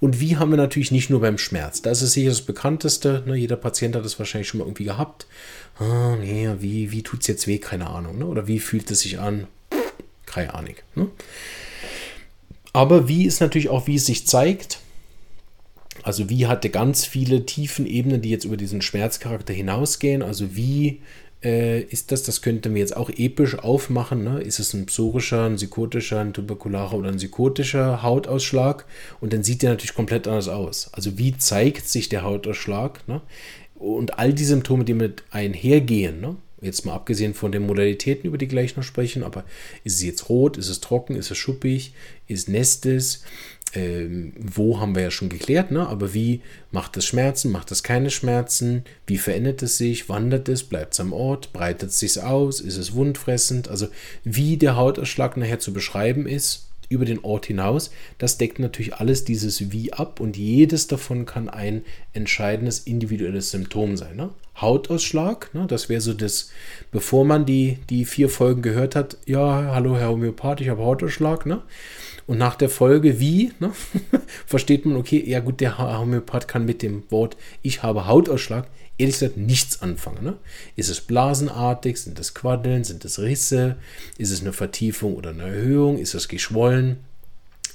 Und 0.00 0.20
wie 0.20 0.36
haben 0.36 0.50
wir 0.50 0.56
natürlich 0.56 0.90
nicht 0.90 1.10
nur 1.10 1.20
beim 1.20 1.38
Schmerz. 1.38 1.82
Das 1.82 2.02
ist 2.02 2.12
sicher 2.12 2.30
das 2.30 2.42
bekannteste. 2.42 3.22
Ne? 3.26 3.36
Jeder 3.36 3.56
Patient 3.56 3.96
hat 3.96 4.04
das 4.04 4.18
wahrscheinlich 4.18 4.48
schon 4.48 4.58
mal 4.58 4.64
irgendwie 4.64 4.84
gehabt. 4.84 5.26
Ah, 5.78 6.16
nee, 6.20 6.48
wie, 6.58 6.92
wie 6.92 7.02
tut 7.02 7.20
es 7.22 7.26
jetzt 7.26 7.46
weh? 7.46 7.58
Keine 7.58 7.88
Ahnung. 7.88 8.18
Ne? 8.18 8.26
Oder 8.26 8.46
wie 8.46 8.58
fühlt 8.58 8.90
es 8.90 9.00
sich 9.00 9.18
an? 9.18 9.46
Keine 10.26 10.54
Ahnung. 10.54 10.74
Ne? 10.94 11.08
Aber 12.72 13.08
wie 13.08 13.26
ist 13.26 13.40
natürlich 13.40 13.68
auch, 13.68 13.86
wie 13.86 13.96
es 13.96 14.06
sich 14.06 14.26
zeigt. 14.26 14.78
Also 16.02 16.30
wie 16.30 16.46
hatte 16.46 16.70
ganz 16.70 17.04
viele 17.04 17.44
tiefen 17.44 17.86
Ebenen, 17.86 18.22
die 18.22 18.30
jetzt 18.30 18.44
über 18.44 18.56
diesen 18.56 18.80
Schmerzcharakter 18.80 19.52
hinausgehen. 19.52 20.22
Also 20.22 20.56
wie 20.56 21.00
äh, 21.42 21.80
ist 21.80 22.12
das, 22.12 22.22
das 22.22 22.42
könnte 22.42 22.68
man 22.68 22.78
jetzt 22.78 22.96
auch 22.96 23.10
episch 23.10 23.58
aufmachen. 23.58 24.24
Ne? 24.24 24.42
Ist 24.42 24.58
es 24.58 24.74
ein 24.74 24.86
psorischer, 24.86 25.46
ein 25.46 25.56
psychotischer, 25.56 26.20
ein 26.20 26.32
tuberkularer 26.32 26.94
oder 26.94 27.08
ein 27.08 27.16
psychotischer 27.16 28.02
Hautausschlag? 28.02 28.84
Und 29.20 29.32
dann 29.32 29.42
sieht 29.42 29.62
der 29.62 29.70
natürlich 29.70 29.94
komplett 29.94 30.26
anders 30.26 30.48
aus. 30.48 30.92
Also 30.92 31.18
wie 31.18 31.36
zeigt 31.36 31.88
sich 31.88 32.08
der 32.08 32.22
Hautausschlag? 32.22 33.06
Ne? 33.08 33.20
Und 33.74 34.18
all 34.18 34.34
die 34.34 34.44
Symptome, 34.44 34.84
die 34.84 34.94
mit 34.94 35.22
einhergehen, 35.30 36.20
ne? 36.20 36.36
Jetzt 36.62 36.84
mal 36.84 36.92
abgesehen 36.92 37.32
von 37.32 37.52
den 37.52 37.66
Modalitäten, 37.66 38.26
über 38.26 38.36
die 38.36 38.46
gleich 38.46 38.76
noch 38.76 38.82
sprechen, 38.82 39.22
aber 39.22 39.44
ist 39.82 39.94
es 39.94 40.02
jetzt 40.02 40.28
rot, 40.28 40.58
ist 40.58 40.68
es 40.68 40.80
trocken, 40.80 41.16
ist 41.16 41.30
es 41.30 41.38
schuppig, 41.38 41.94
ist 42.26 42.50
Nestes? 42.50 43.22
Ähm, 43.72 44.32
wo 44.36 44.80
haben 44.80 44.96
wir 44.96 45.02
ja 45.02 45.10
schon 45.12 45.28
geklärt, 45.28 45.70
ne? 45.70 45.86
aber 45.86 46.12
wie 46.12 46.40
macht 46.72 46.96
es 46.96 47.06
Schmerzen, 47.06 47.52
macht 47.52 47.70
es 47.70 47.84
keine 47.84 48.10
Schmerzen, 48.10 48.84
wie 49.06 49.18
verändert 49.18 49.62
es 49.62 49.78
sich, 49.78 50.08
wandert 50.08 50.48
es, 50.48 50.64
bleibt 50.64 50.94
es 50.94 51.00
am 51.00 51.12
Ort, 51.12 51.52
breitet 51.52 51.90
es 51.90 52.00
sich 52.00 52.20
aus, 52.20 52.60
ist 52.60 52.78
es 52.78 52.94
wundfressend, 52.94 53.68
also 53.68 53.86
wie 54.24 54.56
der 54.56 54.74
Hautausschlag 54.74 55.36
nachher 55.36 55.60
zu 55.60 55.72
beschreiben 55.72 56.26
ist, 56.26 56.70
über 56.90 57.04
den 57.04 57.24
Ort 57.24 57.46
hinaus. 57.46 57.90
Das 58.18 58.36
deckt 58.36 58.58
natürlich 58.58 58.96
alles 58.96 59.24
dieses 59.24 59.72
Wie 59.72 59.92
ab 59.92 60.20
und 60.20 60.36
jedes 60.36 60.88
davon 60.88 61.24
kann 61.24 61.48
ein 61.48 61.84
entscheidendes 62.12 62.80
individuelles 62.80 63.52
Symptom 63.52 63.96
sein. 63.96 64.16
Ne? 64.16 64.30
Hautausschlag, 64.60 65.54
ne? 65.54 65.66
das 65.66 65.88
wäre 65.88 66.00
so 66.00 66.12
das, 66.12 66.50
bevor 66.90 67.24
man 67.24 67.46
die, 67.46 67.78
die 67.88 68.04
vier 68.04 68.28
Folgen 68.28 68.60
gehört 68.60 68.96
hat, 68.96 69.16
ja, 69.24 69.72
hallo 69.72 69.96
Herr 69.96 70.10
Homöopath, 70.10 70.60
ich 70.60 70.68
habe 70.68 70.82
Hautausschlag. 70.82 71.46
Ne? 71.46 71.62
Und 72.30 72.38
nach 72.38 72.54
der 72.54 72.70
Folge 72.70 73.18
wie, 73.18 73.50
ne? 73.58 73.72
versteht 74.46 74.86
man, 74.86 74.94
okay, 74.94 75.20
ja 75.26 75.40
gut, 75.40 75.60
der 75.60 75.78
Homöopath 75.78 76.46
kann 76.46 76.64
mit 76.64 76.80
dem 76.80 77.02
Wort 77.10 77.36
ich 77.60 77.82
habe 77.82 78.06
Hautausschlag 78.06 78.68
ehrlich 78.98 79.16
gesagt 79.16 79.36
nichts 79.36 79.82
anfangen. 79.82 80.22
Ne? 80.22 80.36
Ist 80.76 80.90
es 80.90 81.00
blasenartig? 81.00 81.96
Sind 81.96 82.20
es 82.20 82.32
Quaddeln? 82.32 82.84
Sind 82.84 83.04
es 83.04 83.18
Risse? 83.18 83.78
Ist 84.16 84.30
es 84.30 84.42
eine 84.42 84.52
Vertiefung 84.52 85.16
oder 85.16 85.30
eine 85.30 85.42
Erhöhung? 85.42 85.98
Ist 85.98 86.14
es 86.14 86.28
geschwollen? 86.28 86.98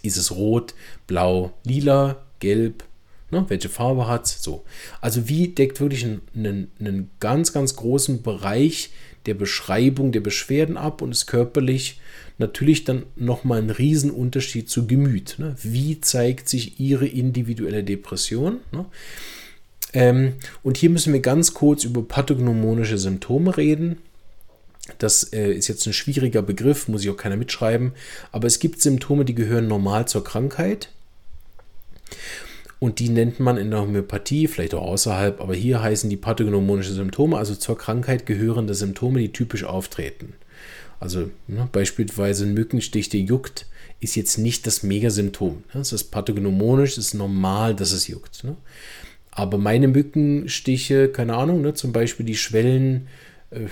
Ist 0.03 0.15
es 0.15 0.31
rot, 0.31 0.73
blau, 1.05 1.51
lila, 1.65 2.23
gelb? 2.39 2.85
Ne? 3.31 3.43
Welche 3.49 3.67
Farbe 3.67 4.07
hat 4.07 4.25
es? 4.25 4.41
So. 4.41 4.63
Also 5.01 5.27
wie 5.27 5.49
deckt 5.49 5.81
wirklich 5.81 6.05
einen, 6.05 6.21
einen, 6.33 6.71
einen 6.79 7.11
ganz, 7.19 7.51
ganz 7.51 7.75
großen 7.75 8.23
Bereich 8.23 8.91
der 9.25 9.33
Beschreibung 9.33 10.11
der 10.11 10.19
Beschwerden 10.19 10.77
ab 10.77 11.01
und 11.01 11.11
ist 11.11 11.25
körperlich 11.27 11.99
natürlich 12.37 12.83
dann 12.83 13.03
nochmal 13.15 13.61
ein 13.61 13.69
Riesenunterschied 13.69 14.69
zu 14.69 14.87
Gemüt. 14.87 15.35
Ne? 15.37 15.55
Wie 15.61 16.01
zeigt 16.01 16.49
sich 16.49 16.79
Ihre 16.79 17.07
individuelle 17.07 17.83
Depression? 17.83 18.59
Ne? 18.71 18.85
Ähm, 19.93 20.33
und 20.61 20.77
hier 20.77 20.89
müssen 20.89 21.13
wir 21.13 21.21
ganz 21.21 21.53
kurz 21.53 21.83
über 21.83 22.03
pathognomonische 22.03 22.97
Symptome 22.97 23.55
reden. 23.55 23.97
Das 24.99 25.23
äh, 25.33 25.51
ist 25.51 25.67
jetzt 25.67 25.87
ein 25.87 25.93
schwieriger 25.93 26.41
Begriff, 26.41 26.87
muss 26.87 27.03
ich 27.03 27.09
auch 27.09 27.17
keiner 27.17 27.37
mitschreiben. 27.37 27.93
Aber 28.31 28.47
es 28.47 28.59
gibt 28.59 28.81
Symptome, 28.81 29.25
die 29.25 29.35
gehören 29.35 29.67
normal 29.67 30.07
zur 30.07 30.23
Krankheit. 30.23 30.89
Und 32.85 32.99
die 32.99 33.09
nennt 33.09 33.39
man 33.39 33.57
in 33.57 33.71
der 33.71 33.81
Homöopathie, 33.81 34.47
vielleicht 34.47 34.75
auch 34.75 34.83
außerhalb, 34.83 35.41
aber 35.41 35.55
hier 35.55 35.81
heißen 35.81 36.07
die 36.07 36.17
pathognomonische 36.17 36.93
Symptome, 36.93 37.35
also 37.35 37.55
zur 37.55 37.79
Krankheit 37.79 38.27
gehörende 38.27 38.75
Symptome, 38.75 39.21
die 39.21 39.31
typisch 39.31 39.63
auftreten. 39.63 40.35
Also 40.99 41.31
ne, 41.47 41.67
beispielsweise 41.71 42.45
ein 42.45 42.53
Mückenstich, 42.53 43.09
der 43.09 43.21
juckt, 43.21 43.65
ist 44.01 44.15
jetzt 44.15 44.37
nicht 44.37 44.67
das 44.67 44.83
Megasymptom. 44.83 45.53
Ne? 45.55 45.63
Das 45.73 45.93
ist 45.93 46.11
pathognomonisch, 46.11 46.99
ist 46.99 47.15
normal, 47.15 47.73
dass 47.73 47.91
es 47.91 48.07
juckt. 48.07 48.43
Ne? 48.43 48.55
Aber 49.31 49.57
meine 49.57 49.87
Mückenstiche, 49.87 51.09
keine 51.09 51.37
Ahnung, 51.37 51.63
ne, 51.63 51.73
zum 51.73 51.91
Beispiel 51.91 52.27
die 52.27 52.35
schwellen 52.35 53.07
äh, 53.49 53.65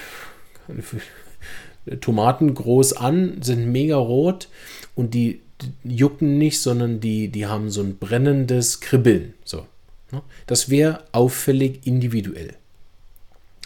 Tomaten 1.98 2.51
groß 2.55 2.93
an, 2.93 3.43
sind 3.43 3.72
mega 3.72 3.98
rot 3.98 4.50
und 4.96 5.13
die, 5.13 5.41
die, 5.53 5.53
jucken 5.84 6.38
nicht, 6.38 6.62
sondern 6.62 7.00
die, 7.00 7.27
die 7.29 7.46
haben 7.46 7.70
so 7.70 7.82
ein 7.82 7.98
brennendes 7.98 8.79
Kribbeln. 8.79 9.34
So, 9.43 9.67
ne? 10.12 10.22
Das 10.48 10.70
wäre 10.70 11.03
auffällig 11.12 11.86
individuell. 11.86 12.55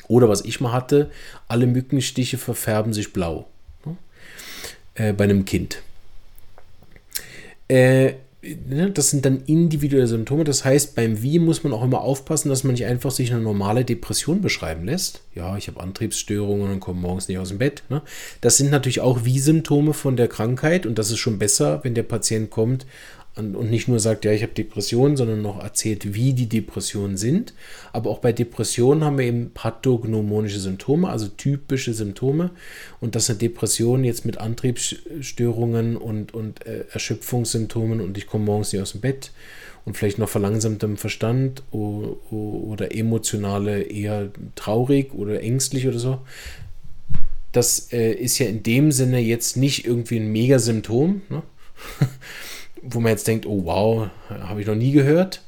Oder 0.07 0.29
was 0.29 0.45
ich 0.45 0.61
mal 0.61 0.71
hatte, 0.71 1.11
alle 1.47 1.67
Mückenstiche 1.67 2.37
verfärben 2.37 2.93
sich 2.93 3.11
blau. 3.13 3.47
Ne? 3.85 3.97
Äh, 4.95 5.13
bei 5.13 5.25
einem 5.25 5.45
Kind. 5.45 5.81
Äh, 7.67 8.13
das 8.93 9.09
sind 9.09 9.25
dann 9.25 9.43
individuelle 9.45 10.07
Symptome. 10.07 10.43
Das 10.43 10.63
heißt, 10.63 10.95
beim 10.95 11.21
Wie 11.21 11.39
muss 11.39 11.63
man 11.63 11.73
auch 11.73 11.83
immer 11.83 12.01
aufpassen, 12.01 12.49
dass 12.49 12.63
man 12.63 12.73
nicht 12.73 12.85
einfach 12.85 13.11
sich 13.11 13.31
eine 13.31 13.41
normale 13.41 13.85
Depression 13.85 14.41
beschreiben 14.41 14.85
lässt. 14.85 15.21
Ja, 15.35 15.57
ich 15.57 15.67
habe 15.67 15.79
Antriebsstörungen 15.81 16.71
und 16.71 16.79
komme 16.79 17.01
morgens 17.01 17.27
nicht 17.27 17.37
aus 17.37 17.49
dem 17.49 17.57
Bett. 17.57 17.83
Ne? 17.89 18.01
Das 18.41 18.57
sind 18.57 18.71
natürlich 18.71 19.01
auch 19.01 19.25
Wie-Symptome 19.25 19.93
von 19.93 20.15
der 20.17 20.27
Krankheit 20.27 20.85
und 20.85 20.97
das 20.97 21.11
ist 21.11 21.19
schon 21.19 21.39
besser, 21.39 21.83
wenn 21.83 21.95
der 21.95 22.03
Patient 22.03 22.49
kommt 22.49 22.85
und 23.37 23.69
nicht 23.69 23.87
nur 23.87 23.99
sagt, 23.99 24.25
ja, 24.25 24.31
ich 24.31 24.41
habe 24.41 24.53
Depressionen, 24.53 25.15
sondern 25.15 25.41
noch 25.41 25.61
erzählt, 25.61 26.13
wie 26.13 26.33
die 26.33 26.47
Depressionen 26.47 27.17
sind. 27.17 27.53
Aber 27.93 28.09
auch 28.09 28.19
bei 28.19 28.33
Depressionen 28.33 29.03
haben 29.03 29.17
wir 29.17 29.25
eben 29.25 29.51
pathognomonische 29.51 30.59
Symptome, 30.59 31.09
also 31.09 31.27
typische 31.27 31.93
Symptome. 31.93 32.51
Und 32.99 33.15
dass 33.15 33.29
eine 33.29 33.39
Depression 33.39 34.03
jetzt 34.03 34.25
mit 34.25 34.39
Antriebsstörungen 34.39 35.97
und, 35.97 36.33
und 36.33 36.65
äh, 36.65 36.85
Erschöpfungssymptomen 36.91 38.01
und 38.01 38.17
ich 38.17 38.27
komme 38.27 38.45
morgens 38.45 38.73
nicht 38.73 38.81
aus 38.81 38.93
dem 38.93 39.01
Bett 39.01 39.31
und 39.85 39.95
vielleicht 39.95 40.17
noch 40.17 40.27
verlangsamtem 40.27 40.97
Verstand 40.97 41.63
oder, 41.71 42.17
oder 42.31 42.93
emotionale 42.93 43.83
eher 43.83 44.29
traurig 44.55 45.13
oder 45.13 45.41
ängstlich 45.41 45.87
oder 45.87 45.99
so. 45.99 46.19
Das 47.53 47.93
äh, 47.93 48.11
ist 48.11 48.37
ja 48.37 48.47
in 48.47 48.63
dem 48.63 48.91
Sinne 48.91 49.19
jetzt 49.19 49.55
nicht 49.55 49.85
irgendwie 49.85 50.17
ein 50.17 50.31
Megasymptom. 50.31 51.21
Ne? 51.29 51.43
wo 52.89 52.99
man 52.99 53.11
jetzt 53.11 53.27
denkt, 53.27 53.45
oh 53.45 53.65
wow, 53.65 54.09
habe 54.29 54.61
ich 54.61 54.67
noch 54.67 54.75
nie 54.75 54.91
gehört. 54.91 55.41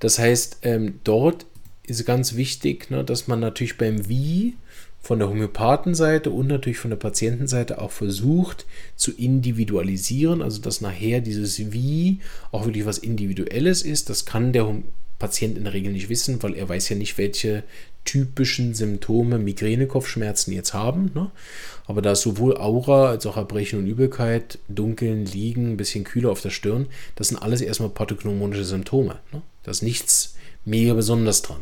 Das 0.00 0.18
heißt, 0.18 0.58
ähm, 0.62 1.00
dort 1.04 1.46
ist 1.84 2.04
ganz 2.04 2.36
wichtig, 2.36 2.90
ne, 2.90 3.02
dass 3.04 3.26
man 3.28 3.40
natürlich 3.40 3.78
beim 3.78 4.08
Wie 4.08 4.56
von 5.00 5.18
der 5.18 5.28
Homöopathenseite 5.28 6.30
und 6.30 6.48
natürlich 6.48 6.78
von 6.78 6.90
der 6.90 6.98
Patientenseite 6.98 7.80
auch 7.80 7.92
versucht 7.92 8.66
zu 8.94 9.12
individualisieren, 9.12 10.42
also 10.42 10.60
dass 10.60 10.80
nachher 10.80 11.20
dieses 11.20 11.72
Wie 11.72 12.18
auch 12.52 12.66
wirklich 12.66 12.84
was 12.84 12.98
Individuelles 12.98 13.82
ist. 13.82 14.10
Das 14.10 14.26
kann 14.26 14.52
der 14.52 14.82
Patient 15.18 15.56
in 15.56 15.64
der 15.64 15.72
Regel 15.72 15.92
nicht 15.92 16.08
wissen, 16.08 16.42
weil 16.42 16.54
er 16.54 16.68
weiß 16.68 16.90
ja 16.90 16.96
nicht, 16.96 17.16
welche 17.16 17.64
typischen 18.04 18.74
Symptome 18.74 19.38
Migräne-Kopfschmerzen 19.38 20.52
jetzt 20.52 20.74
haben. 20.74 21.10
Ne? 21.14 21.30
Aber 21.86 22.02
da 22.02 22.12
ist 22.12 22.22
sowohl 22.22 22.56
Aura 22.56 23.08
als 23.10 23.26
auch 23.26 23.36
Erbrechen 23.36 23.78
und 23.78 23.86
Übelkeit, 23.86 24.58
Dunkeln, 24.68 25.26
Liegen, 25.26 25.72
ein 25.72 25.76
bisschen 25.76 26.04
kühler 26.04 26.30
auf 26.30 26.40
der 26.40 26.50
Stirn, 26.50 26.86
das 27.16 27.28
sind 27.28 27.38
alles 27.38 27.60
erstmal 27.60 27.90
pathognomonische 27.90 28.64
Symptome. 28.64 29.18
Ne? 29.32 29.42
Da 29.62 29.70
ist 29.70 29.82
nichts 29.82 30.36
mega 30.64 30.94
besonders 30.94 31.42
dran. 31.42 31.60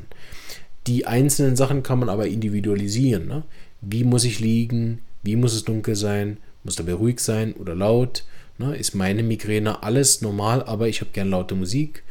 Die 0.87 1.07
einzelnen 1.07 1.57
Sachen 1.57 1.83
kann 1.83 1.99
man 1.99 2.09
aber 2.09 2.27
individualisieren. 2.27 3.27
Ne? 3.27 3.43
Wie 3.81 4.05
muss 4.05 4.25
ich 4.25 4.41
liegen? 4.41 5.01
Wie 5.23 5.37
muss 5.37 5.55
es 5.55 5.65
dunkel 5.65 5.97
sein? 5.97 6.39
Muss 6.63 6.77
dabei 6.77 6.95
ruhig 6.95 7.21
sein 7.21 7.55
oder 7.55 7.75
laut? 7.75 8.25
Ne? 8.59 8.77
Ist 8.77 8.95
meine 8.95 9.23
Migräne 9.23 9.83
alles 9.83 10.23
normal, 10.23 10.63
aber 10.63 10.89
ich 10.89 11.01
habe 11.01 11.11
gern 11.13 11.31
laute 11.31 11.55
Musik? 11.55 12.05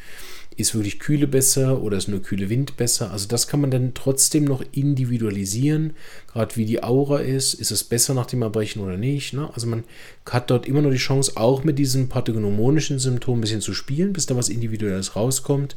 Ist 0.58 0.74
wirklich 0.74 1.00
Kühle 1.00 1.28
besser 1.28 1.82
oder 1.82 1.98
ist 1.98 2.08
nur 2.08 2.22
kühle 2.22 2.50
Wind 2.50 2.78
besser? 2.78 3.12
Also 3.12 3.28
das 3.28 3.48
kann 3.48 3.60
man 3.60 3.72
dann 3.72 3.94
trotzdem 3.94 4.46
noch 4.46 4.64
individualisieren, 4.72 5.94
gerade 6.32 6.56
wie 6.56 6.64
die 6.64 6.82
Aura 6.82 7.20
ist. 7.20 7.56
Ist 7.56 7.72
es 7.72 7.84
besser 7.84 8.14
nach 8.14 8.26
dem 8.26 8.42
Erbrechen 8.42 8.82
oder 8.82 8.96
nicht? 8.96 9.34
Ne? 9.34 9.50
Also 9.54 9.68
man 9.68 9.84
hat 10.30 10.50
dort 10.50 10.66
immer 10.66 10.82
noch 10.82 10.92
die 10.92 10.98
Chance, 10.98 11.34
auch 11.36 11.66
mit 11.66 11.78
diesen 11.78 12.08
pathognomonischen 12.08 13.00
Symptomen 13.00 13.40
ein 13.40 13.42
bisschen 13.42 13.60
zu 13.60 13.74
spielen, 13.74 14.14
bis 14.14 14.28
da 14.28 14.38
was 14.38 14.48
Individuelles 14.48 15.18
rauskommt. 15.18 15.76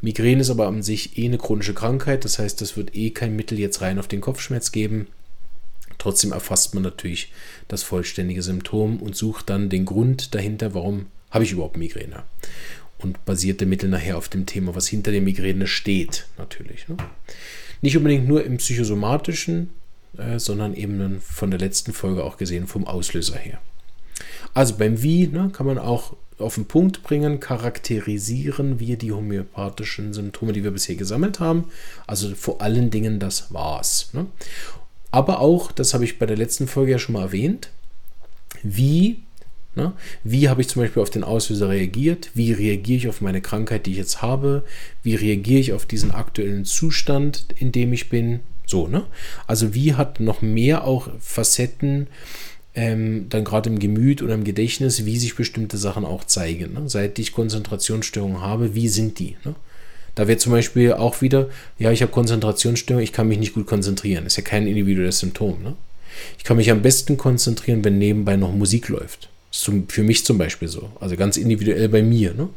Migräne 0.00 0.40
ist 0.40 0.50
aber 0.50 0.66
an 0.66 0.82
sich 0.82 1.16
eh 1.16 1.26
eine 1.26 1.38
chronische 1.38 1.74
Krankheit, 1.74 2.24
das 2.24 2.38
heißt, 2.38 2.60
das 2.60 2.76
wird 2.76 2.96
eh 2.96 3.10
kein 3.10 3.36
Mittel 3.36 3.58
jetzt 3.58 3.82
rein 3.82 3.98
auf 3.98 4.08
den 4.08 4.20
Kopfschmerz 4.20 4.72
geben. 4.72 5.06
Trotzdem 5.98 6.32
erfasst 6.32 6.74
man 6.74 6.82
natürlich 6.82 7.30
das 7.68 7.82
vollständige 7.82 8.42
Symptom 8.42 8.96
und 9.00 9.14
sucht 9.14 9.50
dann 9.50 9.68
den 9.68 9.84
Grund 9.84 10.34
dahinter, 10.34 10.74
warum 10.74 11.06
habe 11.30 11.44
ich 11.44 11.52
überhaupt 11.52 11.76
Migräne 11.76 12.24
und 13.02 13.24
basierte 13.24 13.66
Mittel 13.66 13.88
nachher 13.88 14.16
auf 14.16 14.28
dem 14.28 14.46
Thema, 14.46 14.74
was 14.74 14.88
hinter 14.88 15.10
der 15.12 15.20
Migräne 15.20 15.66
steht, 15.66 16.26
natürlich. 16.38 16.88
Ne? 16.88 16.96
Nicht 17.82 17.96
unbedingt 17.96 18.28
nur 18.28 18.44
im 18.44 18.58
psychosomatischen, 18.58 19.70
äh, 20.16 20.38
sondern 20.38 20.74
eben 20.74 21.20
von 21.20 21.50
der 21.50 21.60
letzten 21.60 21.92
Folge 21.92 22.24
auch 22.24 22.36
gesehen 22.36 22.66
vom 22.66 22.86
Auslöser 22.86 23.36
her. 23.36 23.60
Also 24.54 24.76
beim 24.76 25.02
Wie 25.02 25.26
ne, 25.26 25.50
kann 25.52 25.66
man 25.66 25.78
auch 25.78 26.16
auf 26.38 26.54
den 26.54 26.66
Punkt 26.66 27.02
bringen, 27.02 27.38
charakterisieren 27.38 28.80
wir 28.80 28.96
die 28.96 29.12
homöopathischen 29.12 30.12
Symptome, 30.12 30.52
die 30.52 30.64
wir 30.64 30.70
bisher 30.70 30.96
gesammelt 30.96 31.38
haben. 31.38 31.66
Also 32.06 32.34
vor 32.34 32.62
allen 32.62 32.90
Dingen 32.90 33.18
das 33.18 33.52
war's. 33.52 34.10
Ne? 34.12 34.26
Aber 35.10 35.40
auch, 35.40 35.72
das 35.72 35.92
habe 35.94 36.04
ich 36.04 36.18
bei 36.18 36.26
der 36.26 36.36
letzten 36.36 36.66
Folge 36.66 36.92
ja 36.92 36.98
schon 36.98 37.14
mal 37.14 37.22
erwähnt, 37.22 37.70
wie 38.62 39.22
Ne? 39.76 39.92
Wie 40.24 40.48
habe 40.48 40.60
ich 40.60 40.68
zum 40.68 40.82
Beispiel 40.82 41.02
auf 41.02 41.10
den 41.10 41.22
Auslöser 41.24 41.68
reagiert? 41.68 42.30
Wie 42.34 42.52
reagiere 42.52 42.98
ich 42.98 43.08
auf 43.08 43.20
meine 43.20 43.40
Krankheit, 43.40 43.86
die 43.86 43.92
ich 43.92 43.98
jetzt 43.98 44.20
habe? 44.20 44.64
Wie 45.02 45.14
reagiere 45.14 45.60
ich 45.60 45.72
auf 45.72 45.86
diesen 45.86 46.10
aktuellen 46.10 46.64
Zustand, 46.64 47.46
in 47.56 47.70
dem 47.70 47.92
ich 47.92 48.08
bin? 48.08 48.40
So, 48.66 48.88
ne? 48.88 49.04
Also 49.46 49.74
wie 49.74 49.94
hat 49.94 50.20
noch 50.20 50.42
mehr 50.42 50.84
auch 50.84 51.08
Facetten, 51.20 52.08
ähm, 52.74 53.26
dann 53.28 53.44
gerade 53.44 53.70
im 53.70 53.78
Gemüt 53.78 54.22
oder 54.22 54.34
im 54.34 54.44
Gedächtnis, 54.44 55.04
wie 55.04 55.18
sich 55.18 55.34
bestimmte 55.34 55.76
Sachen 55.76 56.04
auch 56.04 56.24
zeigen. 56.24 56.74
Ne? 56.74 56.88
Seit 56.88 57.18
ich 57.18 57.32
Konzentrationsstörungen 57.32 58.40
habe, 58.40 58.74
wie 58.74 58.88
sind 58.88 59.18
die? 59.18 59.36
Ne? 59.44 59.54
Da 60.14 60.28
wäre 60.28 60.38
zum 60.38 60.52
Beispiel 60.52 60.92
auch 60.92 61.20
wieder, 61.20 61.48
ja, 61.78 61.90
ich 61.90 62.02
habe 62.02 62.12
Konzentrationsstörungen, 62.12 63.02
ich 63.02 63.12
kann 63.12 63.28
mich 63.28 63.38
nicht 63.38 63.54
gut 63.54 63.66
konzentrieren. 63.66 64.26
ist 64.26 64.36
ja 64.36 64.42
kein 64.42 64.66
individuelles 64.66 65.18
Symptom. 65.18 65.62
Ne? 65.62 65.76
Ich 66.38 66.44
kann 66.44 66.56
mich 66.56 66.70
am 66.70 66.82
besten 66.82 67.16
konzentrieren, 67.16 67.84
wenn 67.84 67.98
nebenbei 67.98 68.36
noch 68.36 68.52
Musik 68.52 68.88
läuft. 68.88 69.29
Zum, 69.50 69.88
für 69.88 70.02
mich 70.02 70.24
zum 70.24 70.38
Beispiel 70.38 70.68
so. 70.68 70.90
Also 71.00 71.16
ganz 71.16 71.36
individuell 71.36 71.88
bei 71.88 72.02
mir. 72.02 72.34
Ne? 72.34 72.48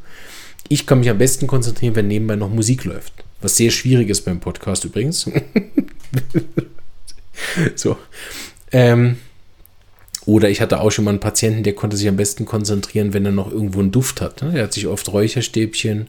Ich 0.70 0.86
kann 0.86 1.00
mich 1.00 1.10
am 1.10 1.18
besten 1.18 1.48
konzentrieren, 1.48 1.96
wenn 1.96 2.08
nebenbei 2.08 2.36
noch 2.36 2.50
Musik 2.50 2.86
läuft. 2.86 3.14
Was 3.42 3.58
sehr 3.58 3.72
schwierig 3.72 4.10
ist 4.10 4.22
beim 4.22 4.40
Podcast 4.40 4.86
übrigens. 4.86 5.30
so. 7.76 7.98
Ähm, 8.72 9.18
oder 10.26 10.50
ich 10.50 10.62
hatte 10.62 10.80
auch 10.80 10.90
schon 10.90 11.06
mal 11.06 11.12
einen 11.12 11.20
Patienten, 11.20 11.64
der 11.64 11.74
konnte 11.74 11.98
sich 11.98 12.08
am 12.08 12.16
besten 12.16 12.46
konzentrieren, 12.46 13.14
wenn 13.14 13.26
er 13.26 13.34
noch 13.34 13.52
irgendwo 13.52 13.82
einen 13.82 13.92
Duft 13.92 14.22
hat. 14.22 14.42
Ne? 14.42 14.54
Er 14.56 14.64
hat 14.64 14.74
sich 14.74 14.88
oft 14.88 15.12
Räucherstäbchen 15.12 16.08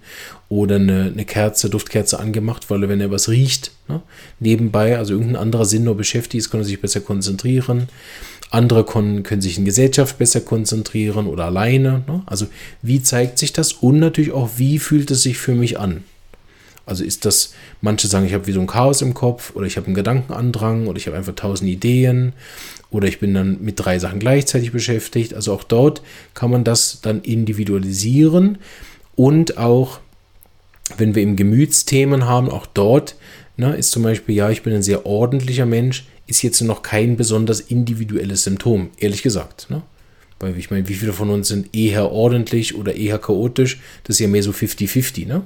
oder 0.49 0.77
eine, 0.77 1.11
eine 1.13 1.25
Kerze, 1.25 1.69
Duftkerze 1.69 2.21
angemacht, 2.21 2.71
weil 2.71 2.85
er, 2.85 2.89
wenn 2.89 3.01
er 3.01 3.11
was 3.11 3.29
riecht, 3.29 3.73
ne? 3.89 4.03
nebenbei, 4.39 4.99
also 4.99 5.15
irgendein 5.15 5.43
anderer 5.43 5.65
Sinn 5.65 5.85
nur 5.85 5.97
beschäftigt 5.97 6.45
ist, 6.45 6.51
kann 6.51 6.61
er 6.61 6.65
sich 6.65 6.81
besser 6.81 7.01
konzentrieren. 7.01 7.89
Andere 8.55 8.85
können, 8.85 9.23
können 9.23 9.43
sich 9.43 9.59
in 9.59 9.65
Gesellschaft 9.65 10.19
besser 10.19 10.41
konzentrieren 10.41 11.27
oder 11.27 11.47
alleine. 11.47 12.05
Ne? 12.07 12.23
Also 12.27 12.47
wie 12.83 13.03
zeigt 13.03 13.39
sich 13.39 13.53
das? 13.53 13.73
Und 13.73 13.99
natürlich 13.99 14.33
auch, 14.33 14.51
wie 14.57 14.79
fühlt 14.79 15.11
es 15.11 15.23
sich 15.23 15.39
für 15.39 15.55
mich 15.55 15.79
an? 15.79 16.05
Also 16.87 17.03
ist 17.03 17.25
das, 17.25 17.55
manche 17.81 18.09
sagen, 18.09 18.27
ich 18.27 18.35
habe 18.35 18.47
wie 18.47 18.53
so 18.53 18.61
ein 18.61 18.67
Chaos 18.67 19.01
im 19.03 19.15
Kopf 19.15 19.55
oder 19.55 19.67
ich 19.67 19.77
habe 19.77 19.87
einen 19.87 19.95
Gedankenandrang 19.95 20.87
oder 20.87 20.99
ich 20.99 21.07
habe 21.07 21.17
einfach 21.17 21.35
tausend 21.35 21.71
Ideen 21.71 22.35
oder 22.91 23.09
ich 23.09 23.21
bin 23.21 23.35
dann 23.35 23.63
mit 23.63 23.81
drei 23.83 23.99
Sachen 23.99 24.19
gleichzeitig 24.19 24.71
beschäftigt. 24.73 25.35
Also 25.35 25.53
auch 25.55 25.65
dort 25.65 26.03
kann 26.35 26.51
man 26.51 26.63
das 26.63 27.01
dann 27.01 27.23
individualisieren 27.23 28.59
und 29.17 29.57
auch, 29.57 30.01
wenn 30.99 31.15
wir 31.15 31.23
eben 31.23 31.37
Gemütsthemen 31.37 32.27
haben, 32.27 32.51
auch 32.51 32.67
dort 32.67 33.17
ne, 33.57 33.75
ist 33.77 33.91
zum 33.91 34.03
Beispiel, 34.03 34.35
ja, 34.35 34.51
ich 34.51 34.63
bin 34.63 34.75
ein 34.75 34.83
sehr 34.83 35.07
ordentlicher 35.07 35.67
Mensch, 35.67 36.05
ist 36.27 36.43
jetzt 36.43 36.61
noch 36.63 36.83
kein 36.83 37.17
besonders 37.17 37.61
individuelles 37.61 38.45
Symptom, 38.45 38.91
ehrlich 38.99 39.23
gesagt. 39.23 39.69
Ne? 39.71 39.83
Weil 40.41 40.59
ich 40.59 40.71
meine, 40.71 40.89
wie 40.89 40.95
viele 40.95 41.13
von 41.13 41.31
uns 41.31 41.49
sind 41.49 41.75
eher 41.75 42.11
ordentlich 42.11 42.75
oder 42.75 42.95
eher 42.95 43.19
chaotisch? 43.19 43.81
Das 44.05 44.17
ist 44.17 44.21
ja 44.21 44.29
mehr 44.29 44.43
so 44.43 44.51
50-50. 44.51 45.27
Ne? 45.27 45.43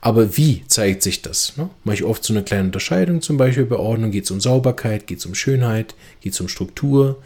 Aber 0.00 0.36
wie 0.36 0.64
zeigt 0.66 1.02
sich 1.02 1.22
das? 1.22 1.56
Ne? 1.56 1.70
Mache 1.84 1.96
ich 1.96 2.04
oft 2.04 2.24
so 2.24 2.32
eine 2.32 2.42
kleine 2.42 2.64
Unterscheidung, 2.64 3.22
zum 3.22 3.36
Beispiel 3.36 3.64
bei 3.64 3.76
Ordnung 3.76 4.10
geht 4.10 4.24
es 4.24 4.30
um 4.30 4.40
Sauberkeit, 4.40 5.06
geht 5.06 5.18
es 5.18 5.26
um 5.26 5.34
Schönheit, 5.34 5.94
geht 6.20 6.32
es 6.32 6.40
um 6.40 6.48
Struktur, 6.48 7.22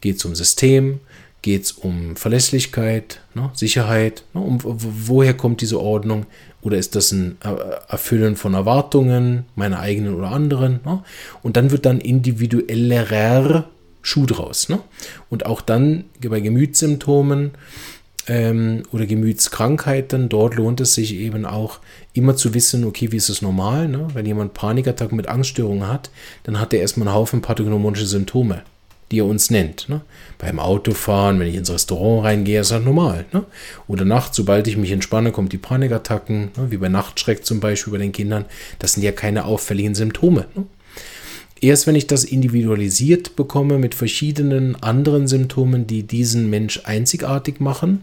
geht 0.00 0.16
es 0.16 0.24
um 0.24 0.34
System, 0.34 1.00
geht 1.42 1.64
es 1.64 1.72
um 1.72 2.16
Verlässlichkeit, 2.16 3.20
ne? 3.34 3.50
Sicherheit. 3.54 4.24
Ne? 4.34 4.40
Um, 4.40 4.58
woher 4.62 5.34
kommt 5.34 5.60
diese 5.60 5.80
Ordnung? 5.80 6.26
Oder 6.62 6.76
ist 6.76 6.94
das 6.94 7.12
ein 7.12 7.38
Erfüllen 7.88 8.36
von 8.36 8.54
Erwartungen, 8.54 9.46
meiner 9.54 9.80
eigenen 9.80 10.14
oder 10.14 10.30
anderen? 10.30 10.80
Ne? 10.84 11.02
Und 11.42 11.56
dann 11.56 11.70
wird 11.70 11.86
dann 11.86 12.00
individuellerer 12.00 13.68
Schuh 14.02 14.26
draus. 14.26 14.68
Ne? 14.68 14.80
Und 15.28 15.46
auch 15.46 15.60
dann 15.60 16.04
bei 16.20 16.40
Gemütssymptomen 16.40 17.52
ähm, 18.28 18.82
oder 18.92 19.06
Gemütskrankheiten, 19.06 20.28
dort 20.28 20.54
lohnt 20.54 20.80
es 20.80 20.94
sich 20.94 21.14
eben 21.14 21.46
auch 21.46 21.80
immer 22.12 22.36
zu 22.36 22.52
wissen, 22.52 22.84
okay, 22.84 23.10
wie 23.12 23.16
ist 23.16 23.30
es 23.30 23.42
normal? 23.42 23.88
Ne? 23.88 24.08
Wenn 24.12 24.26
jemand 24.26 24.54
Panikattacken 24.54 25.16
mit 25.16 25.28
Angststörungen 25.28 25.88
hat, 25.88 26.10
dann 26.42 26.60
hat 26.60 26.74
er 26.74 26.80
erstmal 26.80 27.08
einen 27.08 27.16
Haufen 27.16 27.40
pathognomonische 27.40 28.06
Symptome 28.06 28.62
die 29.10 29.18
er 29.18 29.26
uns 29.26 29.50
nennt. 29.50 29.88
Ne? 29.88 30.02
Beim 30.38 30.58
Autofahren, 30.58 31.40
wenn 31.40 31.48
ich 31.48 31.56
ins 31.56 31.70
Restaurant 31.70 32.24
reingehe, 32.24 32.60
ist 32.60 32.70
das 32.70 32.82
normal. 32.82 33.26
Ne? 33.32 33.44
Oder 33.88 34.04
nachts, 34.04 34.36
sobald 34.36 34.66
ich 34.68 34.76
mich 34.76 34.92
entspanne, 34.92 35.32
kommt 35.32 35.52
die 35.52 35.58
Panikattacken, 35.58 36.50
ne? 36.56 36.70
wie 36.70 36.76
bei 36.76 36.88
Nachtschreck 36.88 37.44
zum 37.44 37.60
Beispiel 37.60 37.92
bei 37.92 37.98
den 37.98 38.12
Kindern. 38.12 38.44
Das 38.78 38.92
sind 38.92 39.02
ja 39.02 39.12
keine 39.12 39.44
auffälligen 39.44 39.94
Symptome. 39.94 40.46
Ne? 40.54 40.66
Erst 41.60 41.86
wenn 41.86 41.96
ich 41.96 42.06
das 42.06 42.24
individualisiert 42.24 43.36
bekomme 43.36 43.78
mit 43.78 43.94
verschiedenen 43.94 44.82
anderen 44.82 45.28
Symptomen, 45.28 45.86
die 45.86 46.04
diesen 46.04 46.48
Mensch 46.48 46.80
einzigartig 46.84 47.60
machen, 47.60 48.02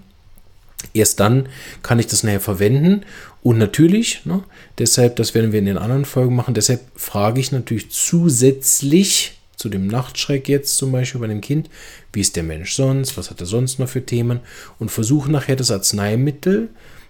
erst 0.93 1.19
dann 1.19 1.47
kann 1.81 1.97
ich 1.97 2.05
das 2.05 2.23
nachher 2.23 2.39
verwenden. 2.39 3.01
Und 3.41 3.57
natürlich, 3.57 4.25
ne, 4.25 4.43
deshalb, 4.77 5.15
das 5.15 5.33
werden 5.33 5.53
wir 5.53 5.59
in 5.59 5.65
den 5.65 5.77
anderen 5.77 6.05
Folgen 6.05 6.35
machen, 6.35 6.53
deshalb 6.53 6.81
frage 6.95 7.39
ich 7.39 7.51
natürlich 7.51 7.89
zusätzlich 7.89 9.36
zu 9.57 9.69
dem 9.69 9.87
Nachtschreck 9.87 10.47
jetzt 10.47 10.77
zum 10.77 10.91
Beispiel 10.91 11.19
bei 11.19 11.27
dem 11.27 11.41
Kind, 11.41 11.69
wie 12.13 12.21
ist 12.21 12.35
der 12.35 12.43
Mensch 12.43 12.73
sonst, 12.73 13.17
was 13.17 13.29
hat 13.29 13.41
er 13.41 13.47
sonst 13.47 13.79
noch 13.79 13.89
für 13.89 14.05
Themen 14.05 14.39
und 14.79 14.91
versuche 14.91 15.31
nachher 15.31 15.55
das 15.55 15.71
Arzneimittel, 15.71 16.69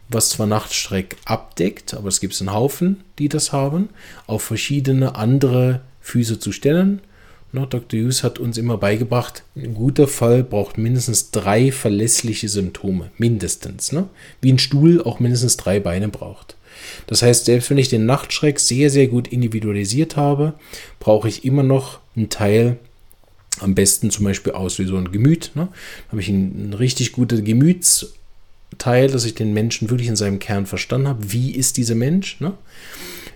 was 0.10 0.30
zwar 0.30 0.48
Nachtschreck 0.48 1.18
abdeckt, 1.26 1.94
aber 1.94 2.08
es 2.08 2.22
gibt 2.22 2.40
einen 2.40 2.54
Haufen, 2.54 3.04
die 3.20 3.28
das 3.30 3.52
haben, 3.52 3.90
auf 4.26 4.42
verschiedene 4.44 5.16
andere 5.16 5.82
Füße 6.00 6.40
zu 6.40 6.54
stellen. 6.54 7.02
No, 7.52 7.66
Dr. 7.66 8.00
Hughes 8.00 8.24
hat 8.24 8.40
uns 8.40 8.58
immer 8.58 8.78
beigebracht, 8.78 9.44
ein 9.56 9.74
guter 9.74 10.08
Fall 10.08 10.44
braucht 10.44 10.78
mindestens 10.78 11.32
drei 11.32 11.72
verlässliche 11.72 12.50
Symptome, 12.50 13.12
mindestens. 13.18 13.92
Ne? 13.92 14.08
Wie 14.42 14.52
ein 14.52 14.60
Stuhl 14.60 15.02
auch 15.02 15.20
mindestens 15.20 15.58
drei 15.58 15.80
Beine 15.80 16.08
braucht. 16.08 16.56
Das 17.08 17.22
heißt, 17.22 17.46
selbst 17.46 17.70
wenn 17.70 17.78
ich 17.78 17.90
den 17.90 18.06
Nachtschreck 18.06 18.60
sehr, 18.60 18.90
sehr 18.90 19.08
gut 19.08 19.28
individualisiert 19.28 20.16
habe, 20.16 20.54
brauche 21.00 21.28
ich 21.28 21.46
immer 21.46 21.64
noch 21.64 22.00
einen 22.16 22.30
Teil, 22.30 22.78
am 23.60 23.76
besten 23.76 24.12
zum 24.12 24.26
Beispiel 24.26 24.54
Auslöser 24.54 24.96
und 24.96 25.12
Gemüt. 25.12 25.52
Ne? 25.56 25.68
Da 25.72 26.12
habe 26.12 26.22
ich 26.22 26.30
ein, 26.30 26.70
ein 26.70 26.74
richtig 26.74 27.12
gutes 27.14 27.44
Gemütsteil, 27.44 29.10
dass 29.10 29.26
ich 29.26 29.36
den 29.36 29.54
Menschen 29.54 29.90
wirklich 29.90 30.10
in 30.10 30.16
seinem 30.16 30.40
Kern 30.40 30.66
verstanden 30.66 31.08
habe. 31.08 31.32
Wie 31.32 31.52
ist 31.52 31.78
dieser 31.78 31.96
Mensch? 31.96 32.40
Ne? 32.40 32.54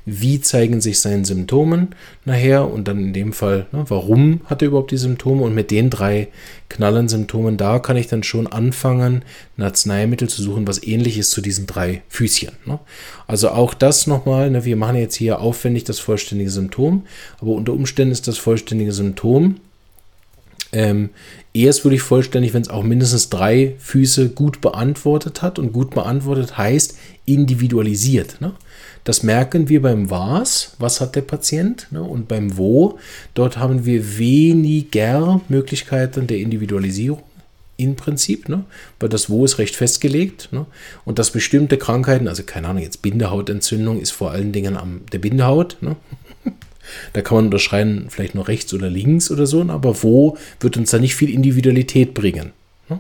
Wie 0.06 0.42
zeigen 0.42 0.82
sich 0.82 1.00
seine 1.00 1.26
Symptome 1.26 1.88
nachher 2.26 2.72
und 2.72 2.88
dann 2.88 3.00
in 3.00 3.14
dem 3.14 3.34
Fall, 3.34 3.68
ne, 3.72 3.86
warum 3.88 4.42
hat 4.46 4.62
er 4.62 4.70
überhaupt 4.70 4.92
die 4.92 4.98
Symptome 4.98 5.44
und 5.44 5.54
mit 5.54 5.72
den 5.72 5.90
drei 5.90 6.30
knallen 6.70 7.10
Symptomen, 7.10 7.58
da 7.58 7.80
kann 7.80 7.98
ich 7.98 8.08
dann 8.08 8.24
schon 8.24 8.48
anfangen, 8.48 9.24
ein 9.58 9.64
Arzneimittel 9.64 10.30
zu 10.30 10.42
suchen, 10.42 10.68
was 10.68 10.84
ähnlich 10.84 11.18
ist 11.18 11.32
zu 11.32 11.42
diesen 11.42 11.68
drei 11.68 12.02
Füßchen. 12.08 12.54
Ne? 12.66 12.80
Also 13.28 13.50
auch 13.50 13.74
das 13.74 14.08
nochmal, 14.08 14.50
ne, 14.50 14.66
wir 14.66 14.76
machen 14.76 14.96
jetzt 14.96 15.16
hier 15.16 15.40
aufwendig 15.40 15.84
das 15.84 16.00
vollständige 16.00 16.50
Symptom, 16.50 17.04
aber 17.40 17.52
unter 17.52 17.74
Umständen 17.74 18.12
ist 18.12 18.28
das 18.28 18.38
vollständige 18.38 18.92
Symptom 18.92 19.58
ähm, 20.72 21.10
erst 21.54 21.84
würde 21.84 21.96
ich 21.96 22.02
vollständig, 22.02 22.54
wenn 22.54 22.62
es 22.62 22.70
auch 22.70 22.84
mindestens 22.84 23.30
drei 23.30 23.76
Füße 23.80 24.30
gut 24.30 24.62
beantwortet 24.62 25.42
hat. 25.42 25.60
Und 25.60 25.74
gut 25.74 25.92
beantwortet 25.92 26.58
heißt 26.58 26.98
individualisiert. 27.26 28.42
Ne? 28.42 28.54
Das 29.04 29.24
merken 29.24 29.68
wir 29.70 29.82
beim 29.82 30.10
Was, 30.10 30.76
was 30.80 31.02
hat 31.02 31.16
der 31.16 31.22
Patient, 31.22 31.88
ne? 31.92 32.02
und 32.02 32.28
beim 32.28 32.58
Wo, 32.58 33.00
dort 33.34 33.58
haben 33.58 33.86
wir 33.86 34.18
weniger 34.18 35.42
Möglichkeiten 35.50 36.28
der 36.28 36.38
Individualisierung 36.38 37.24
im 37.78 37.96
Prinzip, 37.96 38.48
ne? 38.48 38.64
weil 39.00 39.10
das 39.10 39.30
Wo 39.30 39.44
ist 39.44 39.58
recht 39.58 39.76
festgelegt 39.76 40.50
ne? 40.52 40.68
und 41.04 41.18
dass 41.18 41.32
bestimmte 41.32 41.78
Krankheiten, 41.78 42.28
also 42.28 42.44
keine 42.44 42.68
Ahnung, 42.68 42.84
jetzt 42.84 43.02
Bindehautentzündung 43.02 44.00
ist 44.00 44.12
vor 44.12 44.32
allen 44.32 44.52
Dingen 44.52 44.78
am 44.78 45.02
der 45.12 45.20
Bindehaut, 45.20 45.78
ne? 45.82 45.96
Da 47.14 47.22
kann 47.22 47.36
man 47.36 47.46
unterscheiden, 47.46 48.06
vielleicht 48.10 48.36
nur 48.36 48.48
rechts 48.48 48.74
oder 48.74 48.90
links 48.90 49.32
oder 49.32 49.46
so, 49.46 49.62
aber 49.62 50.04
wo 50.04 50.38
wird 50.60 50.78
uns 50.78 50.92
da 50.92 51.00
nicht 51.00 51.16
viel 51.16 51.30
Individualität 51.30 52.14
bringen. 52.14 52.52
Ne? 52.90 53.00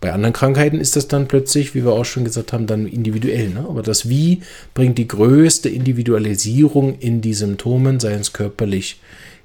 Bei 0.00 0.12
anderen 0.12 0.32
Krankheiten 0.32 0.80
ist 0.80 0.96
das 0.96 1.08
dann 1.08 1.28
plötzlich, 1.28 1.74
wie 1.74 1.84
wir 1.84 1.92
auch 1.92 2.04
schon 2.04 2.24
gesagt 2.24 2.52
haben, 2.52 2.66
dann 2.66 2.86
individuell. 2.86 3.48
Ne? 3.48 3.66
Aber 3.68 3.82
das 3.82 4.08
Wie 4.08 4.42
bringt 4.74 4.98
die 4.98 5.08
größte 5.08 5.68
Individualisierung 5.68 6.98
in 6.98 7.20
die 7.20 7.34
Symptomen, 7.34 7.98
sei 8.00 8.12
es 8.12 8.32
körperlich, 8.32 9.00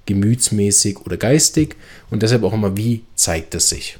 gemütsmäßig 0.05 0.99
oder 1.05 1.17
geistig. 1.17 1.75
Und 2.09 2.23
deshalb 2.23 2.43
auch 2.43 2.53
immer, 2.53 2.75
wie 2.77 3.01
zeigt 3.15 3.55
es 3.55 3.69
sich. 3.69 3.97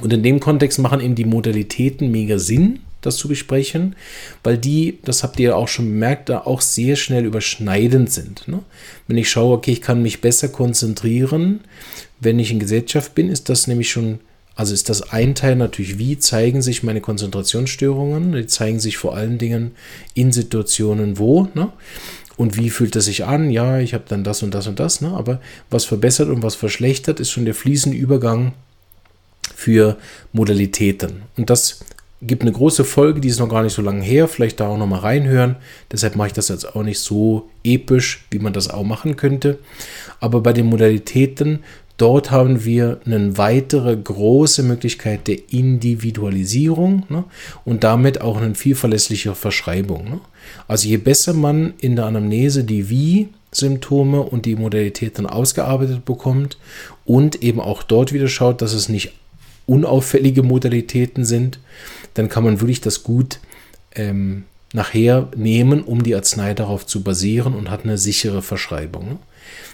Und 0.00 0.12
in 0.12 0.22
dem 0.22 0.40
Kontext 0.40 0.78
machen 0.78 1.00
eben 1.00 1.14
die 1.14 1.24
Modalitäten 1.24 2.10
mega 2.10 2.38
Sinn, 2.38 2.80
das 3.02 3.16
zu 3.16 3.28
besprechen, 3.28 3.94
weil 4.42 4.56
die, 4.56 4.98
das 5.04 5.22
habt 5.22 5.38
ihr 5.38 5.56
auch 5.56 5.68
schon 5.68 5.86
bemerkt, 5.86 6.28
da 6.28 6.38
auch 6.38 6.60
sehr 6.60 6.96
schnell 6.96 7.24
überschneidend 7.24 8.10
sind. 8.10 8.48
Ne? 8.48 8.60
Wenn 9.06 9.18
ich 9.18 9.30
schaue, 9.30 9.56
okay, 9.56 9.72
ich 9.72 9.82
kann 9.82 10.02
mich 10.02 10.20
besser 10.20 10.48
konzentrieren, 10.48 11.60
wenn 12.20 12.38
ich 12.38 12.50
in 12.50 12.60
Gesellschaft 12.60 13.14
bin, 13.14 13.28
ist 13.28 13.48
das 13.48 13.66
nämlich 13.66 13.90
schon 13.90 14.20
also 14.54 14.74
ist 14.74 14.90
das 14.90 15.10
ein 15.12 15.34
Teil 15.34 15.56
natürlich, 15.56 15.98
wie 15.98 16.18
zeigen 16.18 16.60
sich 16.60 16.82
meine 16.82 17.00
Konzentrationsstörungen? 17.00 18.32
Die 18.32 18.46
zeigen 18.46 18.80
sich 18.80 18.98
vor 18.98 19.16
allen 19.16 19.38
Dingen 19.38 19.72
in 20.14 20.30
Situationen 20.30 21.18
wo, 21.18 21.48
ne? 21.54 21.72
Und 22.36 22.56
wie 22.56 22.70
fühlt 22.70 22.96
es 22.96 23.04
sich 23.06 23.24
an? 23.24 23.50
Ja, 23.50 23.78
ich 23.78 23.94
habe 23.94 24.04
dann 24.08 24.24
das 24.24 24.42
und 24.42 24.52
das 24.52 24.66
und 24.66 24.80
das, 24.80 25.00
ne? 25.00 25.12
Aber 25.14 25.40
was 25.70 25.84
verbessert 25.84 26.28
und 26.28 26.42
was 26.42 26.54
verschlechtert, 26.54 27.20
ist 27.20 27.30
schon 27.30 27.44
der 27.44 27.54
fließende 27.54 27.96
Übergang 27.96 28.52
für 29.54 29.96
Modalitäten. 30.32 31.22
Und 31.36 31.50
das 31.50 31.80
gibt 32.22 32.42
eine 32.42 32.52
große 32.52 32.84
Folge, 32.84 33.20
die 33.20 33.28
ist 33.28 33.40
noch 33.40 33.48
gar 33.48 33.62
nicht 33.62 33.74
so 33.74 33.82
lange 33.82 34.02
her. 34.02 34.28
Vielleicht 34.28 34.60
da 34.60 34.68
auch 34.68 34.78
noch 34.78 34.86
mal 34.86 35.00
reinhören. 35.00 35.56
Deshalb 35.90 36.16
mache 36.16 36.28
ich 36.28 36.32
das 36.32 36.48
jetzt 36.48 36.74
auch 36.74 36.82
nicht 36.82 37.00
so 37.00 37.48
episch, 37.64 38.24
wie 38.30 38.38
man 38.38 38.52
das 38.52 38.70
auch 38.70 38.84
machen 38.84 39.16
könnte. 39.16 39.58
Aber 40.20 40.40
bei 40.40 40.52
den 40.52 40.66
Modalitäten 40.66 41.60
Dort 42.02 42.30
haben 42.30 42.64
wir 42.64 43.00
eine 43.04 43.36
weitere 43.38 43.96
große 43.96 44.62
Möglichkeit 44.64 45.28
der 45.28 45.38
Individualisierung 45.50 47.04
ne? 47.08 47.22
und 47.64 47.84
damit 47.84 48.20
auch 48.20 48.38
eine 48.38 48.56
viel 48.56 48.74
verlässlichere 48.74 49.34
Verschreibung. 49.34 50.04
Ne? 50.04 50.20
Also 50.66 50.88
je 50.88 50.96
besser 50.96 51.34
man 51.34 51.74
in 51.78 51.94
der 51.94 52.06
Anamnese 52.06 52.64
die 52.64 52.88
Wie-Symptome 52.88 54.20
und 54.20 54.46
die 54.46 54.56
Modalitäten 54.56 55.26
ausgearbeitet 55.26 56.04
bekommt 56.04 56.58
und 57.04 57.42
eben 57.42 57.60
auch 57.60 57.82
dort 57.82 58.12
wieder 58.12 58.26
schaut, 58.26 58.62
dass 58.62 58.72
es 58.72 58.88
nicht 58.88 59.12
unauffällige 59.66 60.42
Modalitäten 60.42 61.24
sind, 61.24 61.60
dann 62.14 62.28
kann 62.28 62.44
man 62.44 62.60
wirklich 62.60 62.80
das 62.80 63.02
gut 63.02 63.38
ähm, 63.94 64.44
nachher 64.72 65.28
nehmen, 65.36 65.82
um 65.82 66.02
die 66.02 66.14
Arznei 66.14 66.54
darauf 66.54 66.86
zu 66.86 67.02
basieren 67.02 67.54
und 67.54 67.70
hat 67.70 67.84
eine 67.84 67.98
sichere 67.98 68.42
Verschreibung. 68.42 69.08
Ne? 69.08 69.18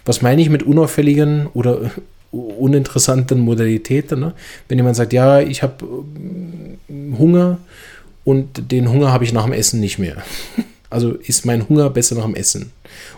Was 0.05 0.23
meine 0.23 0.43
ich 0.43 0.51
mit 0.51 0.63
unauffälligen 0.63 1.47
oder 1.55 1.91
uninteressanten 2.31 3.41
Modalitäten? 3.41 4.21
Ne? 4.21 4.35
Wenn 4.69 4.79
jemand 4.79 4.97
sagt, 4.97 5.13
ja, 5.13 5.41
ich 5.41 5.63
habe 5.63 5.85
äh, 5.85 7.17
Hunger 7.17 7.59
und 8.25 8.71
den 8.73 8.91
Hunger 8.91 9.13
habe 9.13 9.25
ich 9.25 9.33
nach 9.33 9.45
dem 9.45 9.53
Essen 9.53 9.81
nicht 9.81 9.99
mehr. 9.99 10.17
Also 10.91 11.13
ist 11.13 11.45
mein 11.45 11.69
Hunger 11.69 11.91
besser 11.91 12.15
nach 12.15 12.25
dem 12.25 12.35
Essen. 12.35 12.73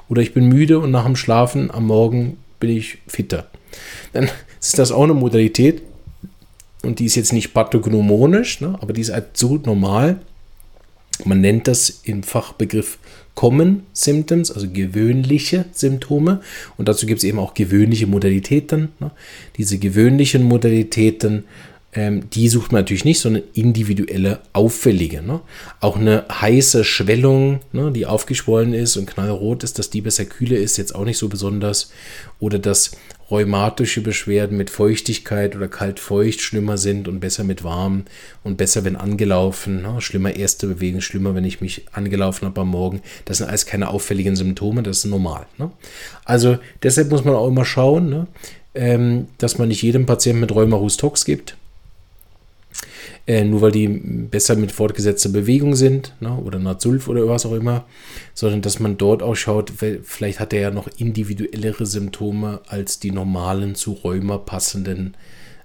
Oder 0.09 0.23
ich 0.23 0.35
bin 0.35 0.49
müde 0.49 0.81
und 0.81 0.91
nach 0.91 1.05
dem 1.05 1.15
Schlafen 1.15 1.71
am 1.71 1.87
Morgen 1.87 2.37
bin 2.59 2.71
ich 2.71 2.99
fitter. 3.07 3.47
Dann 4.13 4.29
ist 4.61 4.77
das 4.77 4.91
auch 4.91 5.05
eine 5.05 5.15
Modalität. 5.15 5.81
Und 6.83 6.99
die 6.99 7.05
ist 7.07 7.14
jetzt 7.14 7.33
nicht 7.33 7.53
pathognomonisch, 7.53 8.61
ne? 8.61 8.79
aber 8.81 8.93
die 8.93 9.03
ist 9.03 9.12
halt 9.12 9.37
so 9.37 9.57
normal. 9.64 10.21
Man 11.25 11.40
nennt 11.43 11.69
das 11.69 12.01
im 12.05 12.23
Fachbegriff 12.23 12.99
Common 13.35 13.83
Symptoms, 13.93 14.51
also 14.51 14.69
gewöhnliche 14.69 15.66
Symptome. 15.73 16.40
Und 16.77 16.88
dazu 16.88 17.07
gibt 17.07 17.19
es 17.19 17.25
eben 17.25 17.38
auch 17.38 17.55
gewöhnliche 17.55 18.07
Modalitäten. 18.07 18.88
Ne? 18.99 19.11
Diese 19.57 19.79
gewöhnlichen 19.79 20.43
Modalitäten, 20.43 21.45
ähm, 21.93 22.31
die 22.31 22.49
sucht 22.49 22.73
man 22.73 22.83
natürlich 22.83 23.05
nicht, 23.05 23.21
sondern 23.21 23.43
individuelle 23.53 24.40
auffällige. 24.53 25.23
Ne? 25.23 25.40
Auch 25.81 25.97
eine 25.97 26.25
heiße 26.31 26.85
Schwellung, 26.85 27.61
ne, 27.73 27.90
die 27.93 28.07
aufgeschwollen 28.07 28.75
ist 28.75 28.97
und 28.97 29.07
knallrot 29.07 29.64
ist, 29.64 29.79
dass 29.79 29.90
die 29.90 30.01
besser 30.01 30.25
kühle 30.25 30.57
ist, 30.57 30.77
jetzt 30.77 30.95
auch 30.95 31.05
nicht 31.05 31.19
so 31.19 31.29
besonders. 31.29 31.90
Oder 32.38 32.59
das 32.59 32.93
rheumatische 33.31 34.01
Beschwerden 34.01 34.57
mit 34.57 34.71
Feuchtigkeit 34.71 35.55
oder 35.55 35.69
kalt-feucht 35.69 36.40
schlimmer 36.40 36.79
sind 36.79 37.09
und 37.09 37.21
besser 37.21 37.45
mit 37.45 37.62
warm 37.62 38.05
und 38.43 38.57
besser, 38.57 38.85
wenn 38.85 38.97
angelaufen. 38.97 39.83
Ne? 39.83 40.01
Schlimmer 40.01 40.35
erste 40.35 40.66
Bewegung, 40.66 41.01
schlimmer, 41.01 41.35
wenn 41.35 41.45
ich 41.45 41.61
mich 41.61 41.87
angelaufen 41.93 42.47
habe 42.47 42.62
am 42.62 42.69
Morgen. 42.69 43.03
Das 43.25 43.38
sind 43.38 43.49
alles 43.49 43.66
keine 43.66 43.88
auffälligen 43.88 44.37
Symptome, 44.37 44.83
das 44.83 44.99
ist 44.99 45.05
normal. 45.07 45.47
Ne? 45.59 45.71
Also 46.25 46.59
deshalb 46.83 47.11
muss 47.11 47.25
man 47.25 47.35
auch 47.35 47.49
immer 47.49 47.64
schauen, 47.64 48.09
ne? 48.09 48.27
ähm, 48.75 49.29
dass 49.38 49.59
man 49.59 49.69
nicht 49.69 49.83
jedem 49.83 50.07
Patienten 50.07 50.40
mit 50.40 50.55
Rheuma-Hustox 50.55 51.25
gibt 51.25 51.57
äh, 53.31 53.45
nur 53.45 53.61
weil 53.61 53.71
die 53.71 53.87
besser 53.87 54.57
mit 54.57 54.73
fortgesetzter 54.73 55.29
Bewegung 55.29 55.77
sind 55.77 56.14
ne, 56.19 56.35
oder 56.35 56.59
Nazulf 56.59 57.07
oder 57.07 57.29
was 57.29 57.47
auch 57.47 57.53
immer, 57.53 57.87
sondern 58.35 58.61
dass 58.61 58.81
man 58.81 58.97
dort 58.97 59.23
auch 59.23 59.37
schaut, 59.37 59.73
vielleicht 60.03 60.40
hat 60.40 60.53
er 60.53 60.61
ja 60.61 60.71
noch 60.73 60.88
individuellere 60.99 61.87
Symptome 61.87 62.61
als 62.66 62.99
die 62.99 63.12
normalen 63.12 63.77
zu 63.77 63.93
Rheuma 63.93 64.38
passenden 64.38 65.14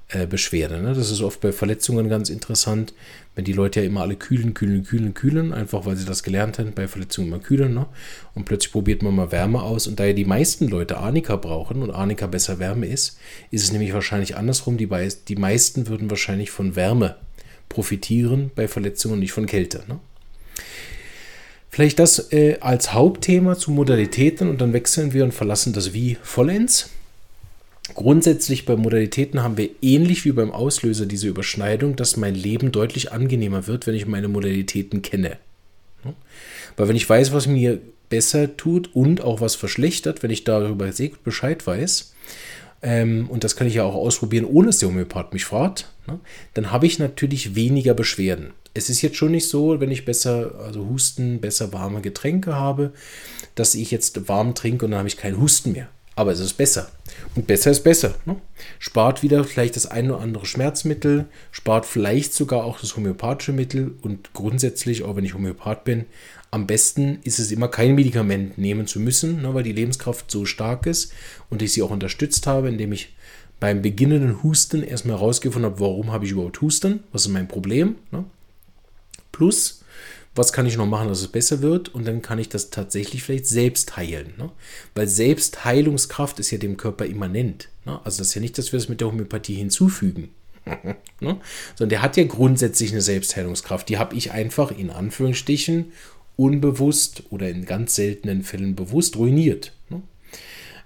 äh, 0.10 0.28
Beschwerden. 0.28 0.84
Ne? 0.84 0.94
Das 0.94 1.10
ist 1.10 1.24
oft 1.24 1.42
bei 1.42 1.52
Verletzungen 1.52 2.08
ganz 2.08 2.30
interessant, 2.30 2.94
wenn 3.34 3.46
die 3.46 3.54
Leute 3.54 3.80
ja 3.80 3.88
immer 3.88 4.02
alle 4.02 4.16
kühlen, 4.16 4.54
kühlen, 4.54 4.84
kühlen, 4.84 5.16
kühlen, 5.16 5.52
einfach 5.52 5.88
weil 5.88 5.96
sie 5.96 6.06
das 6.06 6.22
gelernt 6.22 6.60
haben, 6.60 6.72
bei 6.76 6.88
Verletzungen 6.88 7.30
immer 7.30 7.40
kühlen. 7.40 7.74
Ne? 7.74 7.88
Und 8.36 8.46
plötzlich 8.46 8.74
probiert 8.74 9.02
man 9.02 9.16
mal 9.16 9.32
Wärme 9.32 9.64
aus. 9.64 9.88
Und 9.88 10.00
da 10.00 10.06
ja 10.06 10.14
die 10.14 10.24
meisten 10.24 10.68
Leute 10.68 10.98
Arnika 10.98 11.36
brauchen 11.36 11.82
und 11.82 11.90
Arnika 11.90 12.28
besser 12.28 12.60
Wärme 12.60 12.86
ist, 12.86 13.18
ist 13.50 13.64
es 13.64 13.72
nämlich 13.72 13.92
wahrscheinlich 13.92 14.38
andersrum. 14.38 14.78
Die, 14.78 14.88
die 15.28 15.36
meisten 15.36 15.88
würden 15.88 16.12
wahrscheinlich 16.12 16.52
von 16.52 16.76
Wärme 16.76 17.16
profitieren 17.70 18.52
bei 18.56 18.68
Verletzungen, 18.68 19.20
nicht 19.20 19.32
von 19.32 19.46
Kälte. 19.46 19.84
Ne? 19.88 20.00
Vielleicht 21.70 22.00
das 22.00 22.32
äh, 22.32 22.58
als 22.62 22.94
Hauptthema 22.94 23.58
zu 23.58 23.72
Modalitäten 23.72 24.50
und 24.50 24.62
dann 24.62 24.74
wechseln 24.74 25.12
wir 25.12 25.24
und 25.24 25.34
verlassen 25.34 25.74
das 25.74 25.94
Wie 25.94 26.18
vollends. 26.24 26.90
Grundsätzlich 27.94 28.66
bei 28.66 28.76
Modalitäten 28.76 29.44
haben 29.44 29.58
wir 29.58 29.70
ähnlich 29.82 30.26
wie 30.26 30.32
beim 30.32 30.52
Auslöser 30.52 31.06
diese 31.06 31.28
Überschneidung, 31.28 31.96
dass 31.96 32.18
mein 32.18 32.34
Leben 32.34 32.72
deutlich 32.72 33.12
angenehmer 33.12 33.68
wird, 33.68 33.86
wenn 33.86 33.94
ich 33.94 34.08
meine 34.08 34.28
Modalitäten 34.28 35.02
kenne. 35.02 35.38
Weil 36.78 36.88
wenn 36.88 36.96
ich 36.96 37.10
weiß, 37.10 37.32
was 37.34 37.48
mir 37.48 37.80
besser 38.10 38.58
tut 38.58 38.96
und 38.96 39.22
auch 39.22 39.42
was 39.42 39.56
verschlechtert, 39.56 40.24
wenn 40.24 40.32
ich 40.32 40.44
darüber 40.44 40.92
sehr 40.92 41.10
gut 41.10 41.24
Bescheid 41.24 41.66
weiß, 41.66 42.14
ähm, 42.86 43.28
und 43.32 43.44
das 43.44 43.56
kann 43.56 43.66
ich 43.66 43.74
ja 43.74 43.84
auch 43.84 43.96
ausprobieren, 43.96 44.46
ohne 44.46 44.68
dass 44.68 44.78
der 44.78 44.90
Homöopath 44.90 45.34
mich 45.34 45.44
fragt, 45.44 45.90
ne, 46.06 46.20
dann 46.54 46.72
habe 46.72 46.86
ich 46.86 47.00
natürlich 47.00 47.56
weniger 47.56 47.96
Beschwerden. 47.96 48.54
Es 48.76 48.92
ist 48.92 49.02
jetzt 49.02 49.18
schon 49.18 49.32
nicht 49.32 49.50
so, 49.50 49.80
wenn 49.80 49.90
ich 49.90 50.06
besser, 50.06 50.54
also 50.64 50.88
Husten, 50.88 51.42
besser 51.42 51.74
warme 51.74 52.02
Getränke 52.02 52.56
habe, 52.56 52.94
dass 53.56 53.74
ich 53.74 53.90
jetzt 53.90 54.30
warm 54.30 54.54
trinke 54.54 54.86
und 54.86 54.92
dann 54.92 55.00
habe 55.00 55.08
ich 55.08 55.18
keinen 55.18 55.42
Husten 55.42 55.72
mehr. 55.72 55.88
Aber 56.16 56.32
es 56.32 56.40
ist 56.40 56.54
besser. 56.54 56.92
Und 57.36 57.48
besser 57.48 57.72
ist 57.72 57.84
besser. 57.84 58.16
Ne? 58.26 58.38
Spart 58.80 59.24
wieder 59.24 59.44
vielleicht 59.44 59.76
das 59.76 59.88
eine 59.88 60.14
oder 60.14 60.24
andere 60.24 60.46
Schmerzmittel, 60.46 61.26
spart 61.52 61.86
vielleicht 61.86 62.34
sogar 62.34 62.64
auch 62.64 62.80
das 62.80 62.96
homöopathische 62.96 63.52
Mittel. 63.52 63.96
Und 64.02 64.34
grundsätzlich, 64.34 65.04
auch 65.04 65.16
wenn 65.16 65.26
ich 65.26 65.34
Homöopath 65.34 65.84
bin, 65.84 66.06
am 66.52 66.68
besten 66.68 67.20
ist 67.24 67.40
es 67.40 67.52
immer 67.52 67.68
kein 67.68 67.96
Medikament 67.96 68.58
nehmen 68.58 68.88
zu 68.88 69.00
müssen, 69.00 69.42
ne, 69.42 69.54
weil 69.54 69.64
die 69.64 69.74
Lebenskraft 69.74 70.32
so 70.32 70.46
stark 70.46 70.86
ist 70.86 71.12
und 71.50 71.62
ich 71.62 71.74
sie 71.74 71.82
auch 71.82 71.92
unterstützt 71.92 72.48
habe, 72.48 72.70
indem 72.70 72.92
ich 72.92 73.14
beim 73.60 73.82
beginnenden 73.82 74.44
Husten 74.44 74.84
erstmal 74.84 75.18
herausgefunden 75.18 75.72
habe, 75.72 75.80
warum 75.80 76.12
habe 76.12 76.26
ich 76.26 76.32
überhaupt 76.32 76.62
Husten, 76.62 77.04
was 77.12 77.24
ist 77.24 77.32
mein 77.32 77.48
Problem. 77.48 77.96
Ne? 78.12 78.26
Plus, 79.32 79.84
was 80.36 80.52
kann 80.52 80.66
ich 80.66 80.76
noch 80.76 80.86
machen, 80.86 81.08
dass 81.08 81.22
es 81.22 81.30
besser 81.30 81.62
wird 81.62 81.90
und 81.90 82.06
dann 82.06 82.22
kann 82.22 82.40
ich 82.40 82.50
das 82.50 82.70
tatsächlich 82.70 83.24
vielleicht 83.24 83.48
selbst 83.48 83.96
heilen. 83.96 84.34
Ne? 84.38 84.52
Weil 84.94 85.08
Selbstheilungskraft 85.08 86.40
ist 86.40 86.52
ja 86.52 86.58
dem 86.58 86.76
Körper 86.76 87.06
immanent. 87.06 87.70
Ne? 87.86 88.00
Also 88.04 88.20
das 88.20 88.28
ist 88.28 88.36
ja 88.36 88.42
nicht, 88.42 88.58
dass 88.58 88.74
wir 88.74 88.78
es 88.78 88.90
mit 88.90 89.00
der 89.00 89.08
Homöopathie 89.08 89.56
hinzufügen. 89.56 90.30
ne? 91.22 91.40
Sondern 91.76 91.90
der 91.90 92.02
hat 92.02 92.18
ja 92.18 92.26
grundsätzlich 92.26 92.92
eine 92.92 93.02
Selbstheilungskraft. 93.02 93.88
Die 93.88 93.98
habe 93.98 94.16
ich 94.16 94.32
einfach 94.32 94.72
in 94.72 94.90
Anführungsstrichen 94.90 95.94
unbewusst 96.38 97.24
oder 97.30 97.50
in 97.50 97.66
ganz 97.66 97.96
seltenen 97.96 98.44
Fällen 98.44 98.76
bewusst 98.76 99.18
ruiniert. 99.18 99.74
Ne? 99.90 100.02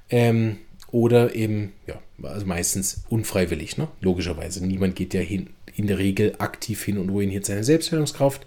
Ähm, 0.09 0.57
oder 0.91 1.35
eben, 1.35 1.73
ja, 1.87 2.01
also 2.23 2.45
meistens 2.45 3.03
unfreiwillig, 3.09 3.77
ne? 3.77 3.87
logischerweise. 4.01 4.65
Niemand 4.65 4.95
geht 4.95 5.13
ja 5.13 5.21
hin, 5.21 5.51
in 5.75 5.87
der 5.87 5.99
Regel 5.99 6.35
aktiv 6.39 6.83
hin 6.83 6.97
und 6.97 7.09
ruiniert 7.09 7.45
seine 7.45 7.63
Selbstheilungskraft. 7.63 8.45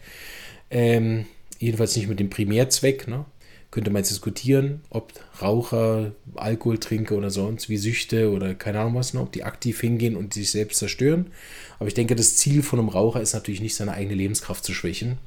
Ähm, 0.71 1.27
jedenfalls 1.59 1.97
nicht 1.97 2.09
mit 2.09 2.21
dem 2.21 2.31
Primärzweck. 2.31 3.09
Ne? 3.09 3.25
Könnte 3.71 3.91
man 3.91 4.01
jetzt 4.01 4.11
diskutieren, 4.11 4.83
ob 4.91 5.13
Raucher, 5.41 6.13
Alkoholtrinker 6.35 7.17
oder 7.17 7.31
sonst 7.31 7.69
wie 7.69 7.79
Süchte 7.79 8.31
oder 8.31 8.55
keine 8.55 8.81
Ahnung 8.81 8.97
was, 8.97 9.15
ne? 9.15 9.21
ob 9.21 9.33
die 9.33 9.45
aktiv 9.45 9.81
hingehen 9.81 10.17
und 10.17 10.35
sich 10.35 10.51
selbst 10.51 10.79
zerstören. 10.79 11.31
Aber 11.79 11.89
ich 11.89 11.95
denke, 11.95 12.17
das 12.17 12.37
Ziel 12.37 12.63
von 12.63 12.79
einem 12.79 12.89
Raucher 12.89 13.21
ist 13.21 13.33
natürlich 13.33 13.61
nicht, 13.61 13.75
seine 13.75 13.93
eigene 13.93 14.15
Lebenskraft 14.15 14.65
zu 14.65 14.75
schwächen. 14.75 15.19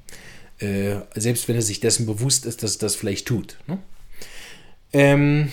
Äh, 0.60 0.98
selbst 1.16 1.48
wenn 1.48 1.56
er 1.56 1.62
sich 1.62 1.80
dessen 1.80 2.06
bewusst 2.06 2.46
ist, 2.46 2.64
dass 2.64 2.78
er 2.78 2.80
das 2.80 2.96
vielleicht 2.96 3.28
tut. 3.28 3.58
Ne? 3.68 3.80
Ähm, 4.94 5.52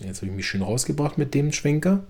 jetzt 0.00 0.18
habe 0.18 0.30
ich 0.30 0.36
mich 0.36 0.46
schön 0.46 0.62
rausgebracht 0.62 1.18
mit 1.18 1.34
dem 1.34 1.52
Schwenker. 1.52 2.04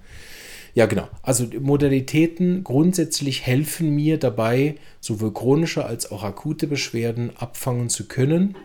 Ja, 0.75 0.87
genau. 0.87 1.09
Also 1.23 1.47
Modalitäten 1.61 2.65
grundsätzlich 2.65 3.45
helfen 3.45 3.95
mir 3.95 4.19
dabei, 4.19 4.77
sowohl 5.01 5.35
chronische 5.35 5.85
als 5.85 6.11
auch 6.11 6.23
akute 6.23 6.67
Beschwerden 6.67 7.37
abfangen 7.37 7.91
zu 7.91 8.09
können. 8.09 8.57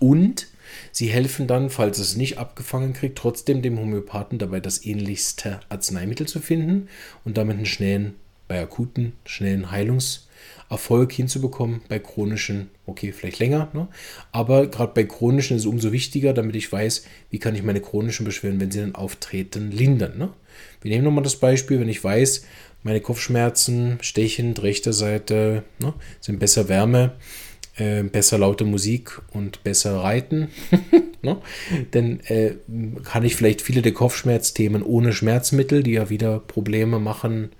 Und 0.00 0.46
sie 0.90 1.08
helfen 1.08 1.46
dann, 1.46 1.68
falls 1.68 1.98
es 1.98 2.16
nicht 2.16 2.38
abgefangen 2.38 2.94
kriegt, 2.94 3.18
trotzdem 3.18 3.60
dem 3.60 3.78
Homöopathen 3.78 4.38
dabei 4.38 4.60
das 4.60 4.84
ähnlichste 4.84 5.60
Arzneimittel 5.68 6.26
zu 6.26 6.40
finden 6.40 6.88
und 7.24 7.36
damit 7.36 7.56
einen 7.56 7.66
schnellen, 7.66 8.14
bei 8.46 8.62
akuten, 8.62 9.12
schnellen 9.26 9.70
Heilungs- 9.70 10.27
Erfolg 10.70 11.12
hinzubekommen. 11.12 11.80
Bei 11.88 11.98
chronischen, 11.98 12.70
okay, 12.86 13.12
vielleicht 13.12 13.38
länger, 13.38 13.68
ne? 13.72 13.88
aber 14.32 14.66
gerade 14.66 14.92
bei 14.94 15.04
chronischen 15.04 15.56
ist 15.56 15.62
es 15.62 15.66
umso 15.66 15.92
wichtiger, 15.92 16.32
damit 16.32 16.56
ich 16.56 16.70
weiß, 16.70 17.04
wie 17.30 17.38
kann 17.38 17.54
ich 17.54 17.62
meine 17.62 17.80
chronischen 17.80 18.24
Beschwerden, 18.24 18.60
wenn 18.60 18.70
sie 18.70 18.80
dann 18.80 18.94
auftreten, 18.94 19.70
lindern. 19.70 20.18
Ne? 20.18 20.30
Wir 20.82 20.90
nehmen 20.90 21.04
nochmal 21.04 21.24
das 21.24 21.36
Beispiel, 21.36 21.80
wenn 21.80 21.88
ich 21.88 22.02
weiß, 22.02 22.44
meine 22.82 23.00
Kopfschmerzen, 23.00 23.98
Stechen, 24.00 24.56
rechter 24.56 24.92
Seite 24.92 25.64
ne, 25.78 25.94
sind 26.20 26.38
besser 26.38 26.68
Wärme, 26.68 27.12
äh, 27.76 28.02
besser 28.02 28.38
laute 28.38 28.64
Musik 28.64 29.20
und 29.32 29.64
besser 29.64 29.96
Reiten, 29.98 30.48
ne? 31.22 31.38
dann 31.90 32.20
äh, 32.20 32.54
kann 33.04 33.24
ich 33.24 33.36
vielleicht 33.36 33.62
viele 33.62 33.82
der 33.82 33.92
Kopfschmerzthemen 33.92 34.82
ohne 34.82 35.12
Schmerzmittel, 35.12 35.82
die 35.82 35.92
ja 35.92 36.10
wieder 36.10 36.38
Probleme 36.40 36.98
machen, 36.98 37.50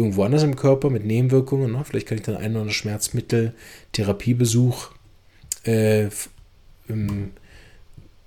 irgendwo 0.00 0.24
anders 0.24 0.42
im 0.42 0.56
Körper 0.56 0.90
mit 0.90 1.04
Nebenwirkungen. 1.04 1.72
Ne? 1.72 1.82
Vielleicht 1.84 2.08
kann 2.08 2.18
ich 2.18 2.24
dann 2.24 2.36
ein 2.36 2.52
oder 2.52 2.62
andere 2.62 2.74
Schmerzmittel, 2.74 3.54
Therapiebesuch 3.92 4.90
äh, 5.64 6.08
ähm, 6.88 7.30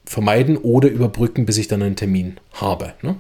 vermeiden 0.06 0.58
oder 0.58 0.90
überbrücken, 0.90 1.46
bis 1.46 1.58
ich 1.58 1.68
dann 1.68 1.82
einen 1.82 1.96
Termin 1.96 2.38
habe. 2.54 2.94
Ne? 3.02 3.18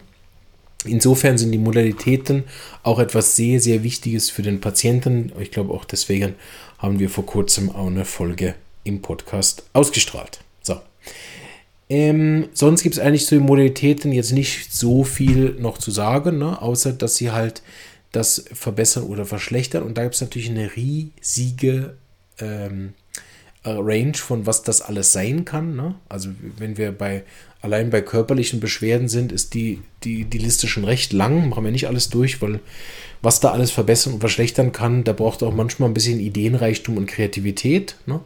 Insofern 0.86 1.38
sind 1.38 1.52
die 1.52 1.58
Modalitäten 1.58 2.44
auch 2.84 3.00
etwas 3.00 3.36
sehr, 3.36 3.60
sehr 3.60 3.84
Wichtiges 3.84 4.30
für 4.30 4.42
den 4.42 4.62
Patienten. 4.62 5.32
Ich 5.40 5.52
glaube 5.52 5.74
auch 5.74 5.86
deswegen 5.86 6.36
haben 6.78 7.00
wir 7.00 7.10
vor 7.10 7.26
kurzem 7.26 7.70
auch 7.72 7.88
eine 7.88 8.06
Folge 8.06 8.56
im 8.84 9.02
Podcast 9.02 9.64
ausgestrahlt. 9.74 10.42
So. 10.62 10.78
Ähm, 11.90 12.50
sonst 12.54 12.84
gibt 12.84 12.96
es 12.96 13.02
eigentlich 13.02 13.26
zu 13.26 13.36
den 13.36 13.46
Modalitäten 13.46 14.12
jetzt 14.12 14.32
nicht 14.32 14.74
so 14.74 15.04
viel 15.04 15.56
noch 15.60 15.78
zu 15.78 15.92
sagen, 15.92 16.38
ne? 16.38 16.62
außer 16.62 16.92
dass 16.92 17.16
sie 17.16 17.32
halt 17.32 17.62
das 18.14 18.46
verbessern 18.54 19.04
oder 19.04 19.26
verschlechtern. 19.26 19.84
Und 19.84 19.98
da 19.98 20.04
gibt 20.04 20.16
es 20.16 20.22
natürlich 20.22 20.50
eine 20.50 20.76
riesige 20.76 21.98
ähm, 22.40 22.94
äh, 23.64 23.72
Range 23.72 24.14
von 24.14 24.46
was 24.46 24.64
das 24.64 24.82
alles 24.82 25.12
sein 25.12 25.44
kann. 25.44 25.76
Ne? 25.76 25.96
Also 26.08 26.30
wenn 26.58 26.78
wir 26.78 26.92
bei 26.94 27.24
allein 27.62 27.90
bei 27.90 28.02
körperlichen 28.02 28.60
Beschwerden 28.60 29.10
sind, 29.10 29.32
ist 29.32 29.54
die, 29.54 29.82
die, 30.04 30.26
die 30.26 30.38
Liste 30.38 30.68
schon 30.68 30.86
recht 30.86 31.12
lang. 31.12 31.50
Machen 31.50 31.64
wir 31.64 31.72
nicht 31.72 31.88
alles 31.88 32.10
durch, 32.10 32.42
weil 32.42 32.60
was 33.22 33.40
da 33.40 33.52
alles 33.52 33.72
verbessern 33.72 34.14
und 34.14 34.20
verschlechtern 34.20 34.74
kann, 34.74 35.06
da 35.06 35.14
braucht 35.14 35.44
auch 35.44 35.54
manchmal 35.54 35.90
ein 35.90 35.94
bisschen 35.94 36.20
Ideenreichtum 36.20 36.98
und 36.98 37.08
Kreativität. 37.08 37.96
Ne? 38.06 38.20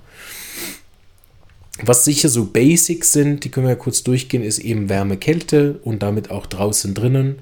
Was 1.83 2.03
sicher 2.03 2.29
so 2.29 2.45
Basics 2.45 3.11
sind, 3.11 3.43
die 3.43 3.49
können 3.49 3.67
wir 3.67 3.73
ja 3.73 3.79
kurz 3.79 4.01
durchgehen, 4.03 4.43
ist 4.43 4.57
eben 4.57 4.89
Wärme, 4.89 5.17
Kälte 5.17 5.79
und 5.83 6.01
damit 6.01 6.31
auch 6.31 6.47
draußen 6.47 6.95
drinnen 6.95 7.39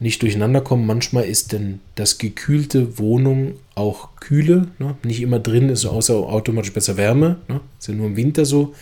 nicht 0.00 0.22
durcheinander 0.22 0.60
kommen. 0.60 0.86
Manchmal 0.86 1.24
ist 1.24 1.52
denn 1.52 1.80
das 1.94 2.18
gekühlte 2.18 2.98
Wohnung 2.98 3.54
auch 3.74 4.16
kühle. 4.20 4.68
Ne? 4.78 4.96
Nicht 5.04 5.20
immer 5.20 5.40
drin 5.40 5.68
ist 5.68 5.86
außer 5.86 6.14
automatisch 6.14 6.72
besser 6.72 6.96
Wärme. 6.96 7.36
Ne? 7.48 7.60
Ist 7.78 7.88
ja 7.88 7.94
nur 7.94 8.06
im 8.06 8.16
Winter 8.16 8.44
so. 8.44 8.74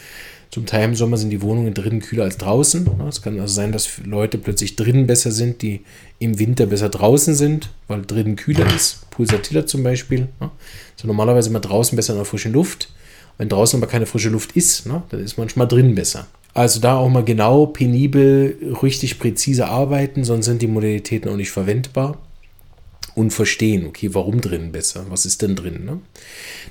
Zum 0.50 0.64
Teil 0.64 0.84
im 0.84 0.94
Sommer 0.94 1.16
sind 1.16 1.30
die 1.30 1.42
Wohnungen 1.42 1.74
drinnen 1.74 2.00
kühler 2.00 2.24
als 2.24 2.36
draußen. 2.36 2.84
Ne? 2.84 3.06
Es 3.08 3.22
kann 3.22 3.40
also 3.40 3.52
sein, 3.54 3.72
dass 3.72 3.98
Leute 4.04 4.38
plötzlich 4.38 4.76
drinnen 4.76 5.06
besser 5.06 5.32
sind, 5.32 5.62
die 5.62 5.82
im 6.18 6.38
Winter 6.38 6.66
besser 6.66 6.88
draußen 6.88 7.34
sind, 7.34 7.70
weil 7.88 8.02
drinnen 8.02 8.36
kühler 8.36 8.66
ist. 8.74 9.10
Pulsatilla 9.10 9.66
zum 9.66 9.82
Beispiel. 9.82 10.28
Ne? 10.40 10.50
So 10.96 11.06
normalerweise 11.06 11.50
immer 11.50 11.60
draußen 11.60 11.96
besser 11.96 12.12
in 12.12 12.18
der 12.18 12.26
frischen 12.26 12.52
Luft. 12.52 12.90
Wenn 13.38 13.48
draußen 13.48 13.78
aber 13.78 13.90
keine 13.90 14.06
frische 14.06 14.30
Luft 14.30 14.52
ist, 14.52 14.86
ne, 14.86 15.02
dann 15.10 15.20
ist 15.20 15.36
manchmal 15.36 15.68
drinnen 15.68 15.94
besser. 15.94 16.26
Also 16.56 16.80
da 16.80 16.96
auch 16.96 17.10
mal 17.10 17.22
genau, 17.22 17.66
penibel, 17.66 18.56
richtig 18.82 19.18
präzise 19.18 19.66
arbeiten, 19.68 20.24
sonst 20.24 20.46
sind 20.46 20.62
die 20.62 20.66
Modalitäten 20.66 21.30
auch 21.30 21.36
nicht 21.36 21.50
verwendbar. 21.50 22.16
Und 23.14 23.30
verstehen, 23.30 23.84
okay, 23.86 24.14
warum 24.14 24.40
drin 24.40 24.72
besser? 24.72 25.04
Was 25.10 25.26
ist 25.26 25.42
denn 25.42 25.54
drin? 25.54 25.84
Ne? 25.84 26.00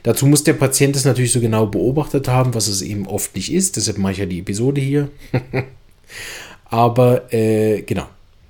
Dazu 0.02 0.26
muss 0.26 0.44
der 0.44 0.54
Patient 0.54 0.96
es 0.96 1.06
natürlich 1.06 1.32
so 1.32 1.40
genau 1.40 1.68
beobachtet 1.68 2.28
haben, 2.28 2.56
was 2.56 2.68
es 2.68 2.82
eben 2.82 3.06
oft 3.06 3.36
nicht 3.36 3.54
ist. 3.54 3.78
Deshalb 3.78 4.00
mache 4.00 4.14
ich 4.14 4.18
ja 4.18 4.26
die 4.26 4.40
Episode 4.40 4.82
hier. 4.82 5.10
Aber 6.66 7.32
äh, 7.32 7.84
genau, 7.84 8.08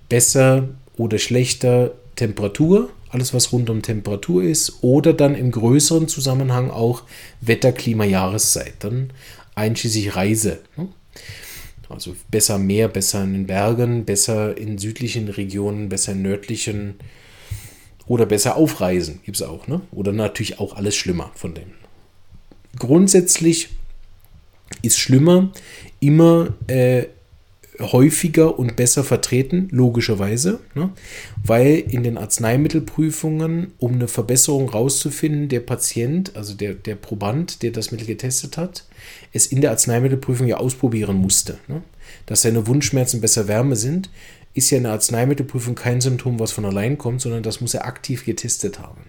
besser 0.07 0.69
oder 0.95 1.17
schlechter 1.17 1.91
Temperatur, 2.15 2.91
alles 3.09 3.33
was 3.33 3.51
rund 3.51 3.69
um 3.69 3.81
Temperatur 3.81 4.43
ist, 4.43 4.83
oder 4.83 5.11
dann 5.11 5.35
im 5.35 5.51
größeren 5.51 6.07
Zusammenhang 6.07 6.71
auch 6.71 7.03
Wetter, 7.41 7.73
Klima, 7.73 8.05
Jahreszeit, 8.05 8.75
dann 8.79 9.11
einschließlich 9.55 10.15
Reise. 10.15 10.59
Ne? 10.77 10.87
Also 11.89 12.15
besser 12.29 12.57
mehr, 12.57 12.87
besser 12.87 13.23
in 13.23 13.33
den 13.33 13.47
Bergen, 13.47 14.05
besser 14.05 14.57
in 14.57 14.77
südlichen 14.77 15.27
Regionen, 15.27 15.89
besser 15.89 16.13
in 16.13 16.21
nördlichen 16.21 16.95
oder 18.07 18.25
besser 18.25 18.55
aufreisen, 18.55 19.21
gibt 19.23 19.37
es 19.37 19.43
auch, 19.43 19.67
ne? 19.67 19.81
Oder 19.91 20.11
natürlich 20.11 20.59
auch 20.59 20.75
alles 20.75 20.95
schlimmer 20.95 21.31
von 21.35 21.53
dem. 21.53 21.71
Grundsätzlich 22.77 23.69
ist 24.81 24.99
schlimmer 24.99 25.51
immer 25.99 26.53
äh, 26.67 27.05
häufiger 27.79 28.57
und 28.57 28.75
besser 28.75 29.03
vertreten, 29.03 29.67
logischerweise, 29.71 30.59
ne? 30.73 30.91
weil 31.43 31.77
in 31.77 32.03
den 32.03 32.17
Arzneimittelprüfungen, 32.17 33.73
um 33.77 33.93
eine 33.93 34.07
Verbesserung 34.07 34.69
rauszufinden, 34.69 35.49
der 35.49 35.59
Patient, 35.59 36.35
also 36.35 36.53
der, 36.53 36.73
der 36.73 36.95
Proband, 36.95 37.61
der 37.63 37.71
das 37.71 37.91
Mittel 37.91 38.07
getestet 38.07 38.57
hat, 38.57 38.85
es 39.33 39.47
in 39.47 39.61
der 39.61 39.71
Arzneimittelprüfung 39.71 40.47
ja 40.47 40.57
ausprobieren 40.57 41.17
musste. 41.17 41.57
Ne? 41.67 41.81
Dass 42.25 42.43
seine 42.43 42.67
Wundschmerzen 42.67 43.21
besser 43.21 43.47
Wärme 43.47 43.75
sind, 43.75 44.09
ist 44.53 44.69
ja 44.69 44.77
in 44.77 44.83
der 44.83 44.93
Arzneimittelprüfung 44.93 45.75
kein 45.75 46.01
Symptom, 46.01 46.39
was 46.39 46.51
von 46.51 46.65
allein 46.65 46.97
kommt, 46.97 47.21
sondern 47.21 47.43
das 47.43 47.61
muss 47.61 47.73
er 47.73 47.85
aktiv 47.85 48.25
getestet 48.25 48.79
haben. 48.79 49.01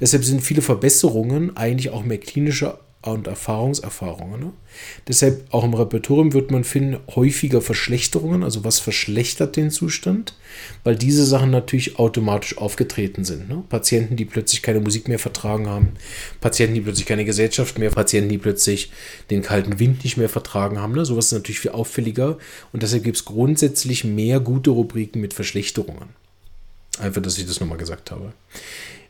Deshalb 0.00 0.24
sind 0.24 0.42
viele 0.42 0.62
Verbesserungen 0.62 1.56
eigentlich 1.56 1.90
auch 1.90 2.04
mehr 2.04 2.18
klinische 2.18 2.78
und 3.02 3.28
Erfahrungserfahrungen. 3.28 4.40
Ne? 4.40 4.52
Deshalb 5.06 5.46
auch 5.52 5.64
im 5.64 5.74
Repertorium 5.74 6.32
wird 6.32 6.50
man 6.50 6.64
finden 6.64 6.98
häufiger 7.14 7.60
Verschlechterungen, 7.60 8.42
also 8.42 8.64
was 8.64 8.80
verschlechtert 8.80 9.56
den 9.56 9.70
Zustand, 9.70 10.34
weil 10.82 10.96
diese 10.96 11.24
Sachen 11.24 11.50
natürlich 11.50 11.98
automatisch 11.98 12.58
aufgetreten 12.58 13.24
sind. 13.24 13.48
Ne? 13.48 13.62
Patienten, 13.68 14.16
die 14.16 14.24
plötzlich 14.24 14.62
keine 14.62 14.80
Musik 14.80 15.06
mehr 15.06 15.20
vertragen 15.20 15.68
haben, 15.68 15.92
Patienten, 16.40 16.74
die 16.74 16.80
plötzlich 16.80 17.06
keine 17.06 17.24
Gesellschaft 17.24 17.78
mehr, 17.78 17.90
Patienten, 17.90 18.30
die 18.30 18.38
plötzlich 18.38 18.90
den 19.30 19.42
kalten 19.42 19.78
Wind 19.78 20.02
nicht 20.02 20.16
mehr 20.16 20.28
vertragen 20.28 20.78
haben. 20.80 20.94
Ne? 20.94 21.04
Sowas 21.04 21.26
ist 21.26 21.32
natürlich 21.32 21.60
viel 21.60 21.70
auffälliger 21.70 22.36
und 22.72 22.82
deshalb 22.82 23.04
gibt 23.04 23.16
es 23.16 23.24
grundsätzlich 23.24 24.02
mehr 24.04 24.40
gute 24.40 24.70
Rubriken 24.70 25.20
mit 25.20 25.34
Verschlechterungen. 25.34 26.08
Einfach, 26.98 27.22
dass 27.22 27.38
ich 27.38 27.46
das 27.46 27.60
nochmal 27.60 27.78
gesagt 27.78 28.10
habe. 28.10 28.32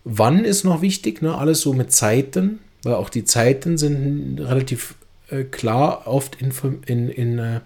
Wann 0.05 0.44
ist 0.44 0.64
noch 0.64 0.83
wichtig? 0.83 1.22
Ne? 1.22 1.37
Alles 1.37 1.62
so 1.62 1.72
mit 1.72 1.90
Zeiten, 1.90 2.61
weil 2.88 2.96
auch 2.96 3.11
die 3.11 3.24
Zeiten 3.24 3.79
sind 3.79 4.40
relativ 4.40 4.94
äh, 5.31 5.44
klar 5.44 6.07
oft 6.07 6.40
in, 6.40 6.53
in, 6.87 7.09
in 7.09 7.38
äh, 7.38 7.61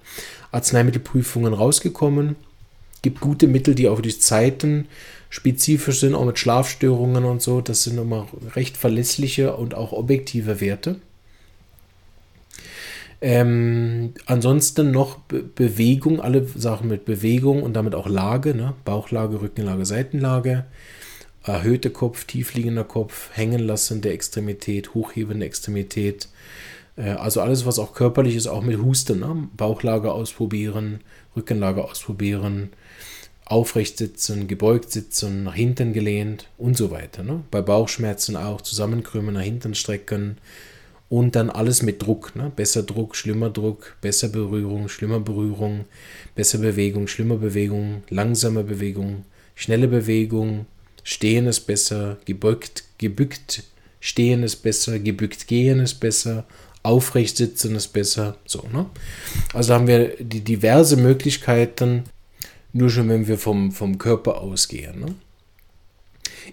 Arzneimittelprüfungen 0.50 1.54
rausgekommen. 1.54 2.36
Gibt 3.02 3.20
gute 3.20 3.46
Mittel, 3.46 3.74
die 3.74 3.88
auch 3.88 4.00
durch 4.00 4.20
Zeiten 4.20 4.86
spezifisch 5.30 6.00
sind, 6.00 6.14
auch 6.14 6.26
mit 6.26 6.38
Schlafstörungen 6.38 7.24
und 7.24 7.40
so. 7.40 7.60
Das 7.60 7.84
sind 7.84 7.98
immer 7.98 8.26
recht 8.54 8.76
verlässliche 8.76 9.56
und 9.56 9.74
auch 9.74 9.92
objektive 9.92 10.60
Werte. 10.60 10.96
Ähm, 13.20 14.14
ansonsten 14.26 14.90
noch 14.90 15.18
Be 15.20 15.42
Bewegung, 15.42 16.20
alle 16.20 16.44
Sachen 16.56 16.88
mit 16.88 17.04
Bewegung 17.04 17.62
und 17.62 17.74
damit 17.74 17.94
auch 17.94 18.08
Lage, 18.08 18.54
ne? 18.54 18.74
Bauchlage, 18.84 19.40
Rückenlage, 19.40 19.86
Seitenlage, 19.86 20.64
erhöhte 21.44 21.90
Kopf, 21.90 22.24
tiefliegender 22.24 22.84
Kopf, 22.84 23.30
hängen 23.32 23.60
lassen 23.60 24.00
der 24.00 24.12
Extremität, 24.12 24.94
hochhebende 24.94 25.46
Extremität. 25.46 26.28
Äh, 26.96 27.10
also 27.10 27.40
alles, 27.40 27.66
was 27.66 27.78
auch 27.78 27.94
körperlich 27.94 28.36
ist, 28.36 28.46
auch 28.46 28.62
mit 28.62 28.80
Husten, 28.80 29.20
ne? 29.20 29.48
Bauchlage 29.56 30.12
ausprobieren, 30.12 31.00
Rückenlage 31.36 31.84
ausprobieren, 31.84 32.70
aufrecht 33.44 33.98
sitzen, 33.98 34.48
gebeugt 34.48 34.90
sitzen, 34.90 35.44
nach 35.44 35.54
hinten 35.54 35.92
gelehnt 35.92 36.48
und 36.58 36.76
so 36.76 36.90
weiter. 36.90 37.22
Ne? 37.22 37.42
Bei 37.50 37.60
Bauchschmerzen 37.60 38.36
auch 38.36 38.60
zusammenkrümmen, 38.60 39.34
nach 39.34 39.42
hinten 39.42 39.74
strecken, 39.74 40.38
und 41.12 41.36
dann 41.36 41.50
alles 41.50 41.82
mit 41.82 42.00
Druck. 42.00 42.34
Ne? 42.36 42.50
Besser 42.56 42.82
Druck, 42.82 43.16
schlimmer 43.16 43.50
Druck, 43.50 43.96
besser 44.00 44.30
Berührung, 44.30 44.88
schlimmer 44.88 45.20
Berührung, 45.20 45.84
besser 46.34 46.56
Bewegung, 46.56 47.06
schlimmer 47.06 47.36
Bewegung, 47.36 48.02
langsame 48.08 48.64
Bewegung, 48.64 49.26
schnelle 49.54 49.88
Bewegung, 49.88 50.64
stehen 51.02 51.46
ist 51.46 51.60
besser, 51.60 52.18
gebeugt, 52.24 52.84
gebückt, 52.98 53.64
stehen 54.00 54.42
ist 54.42 54.56
besser, 54.56 54.98
gebückt 54.98 55.46
gehen 55.46 55.80
ist 55.80 55.94
besser, 55.94 56.44
aufrecht 56.82 57.36
sitzen 57.36 57.74
ist 57.76 57.88
besser. 57.88 58.36
So, 58.46 58.66
ne? 58.72 58.86
Also 59.52 59.74
haben 59.74 59.86
wir 59.86 60.16
die 60.18 60.40
diverse 60.40 60.96
Möglichkeiten, 60.96 62.04
nur 62.72 62.90
schon 62.90 63.08
wenn 63.08 63.26
wir 63.26 63.38
vom, 63.38 63.72
vom 63.72 63.98
Körper 63.98 64.40
ausgehen. 64.40 65.00
Ne? 65.00 65.14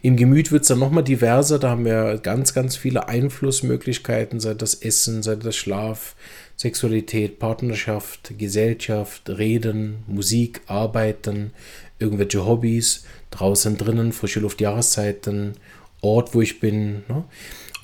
Im 0.01 0.15
Gemüt 0.15 0.51
wird 0.51 0.63
es 0.63 0.67
dann 0.67 0.79
nochmal 0.79 1.03
diverser. 1.03 1.59
Da 1.59 1.69
haben 1.69 1.85
wir 1.85 2.17
ganz, 2.17 2.53
ganz 2.53 2.75
viele 2.75 3.07
Einflussmöglichkeiten, 3.07 4.39
sei 4.39 4.53
das 4.53 4.75
Essen, 4.75 5.23
sei 5.23 5.35
das 5.35 5.55
Schlaf, 5.55 6.15
Sexualität, 6.55 7.39
Partnerschaft, 7.39 8.33
Gesellschaft, 8.37 9.29
Reden, 9.29 10.03
Musik, 10.07 10.61
Arbeiten, 10.67 11.51
irgendwelche 11.99 12.45
Hobbys, 12.45 13.05
draußen, 13.39 13.77
drinnen, 13.77 14.11
frische 14.11 14.39
Luft, 14.39 14.61
Jahreszeiten, 14.61 15.53
Ort, 16.01 16.33
wo 16.33 16.41
ich 16.41 16.59
bin. 16.59 17.03
Ne? 17.07 17.23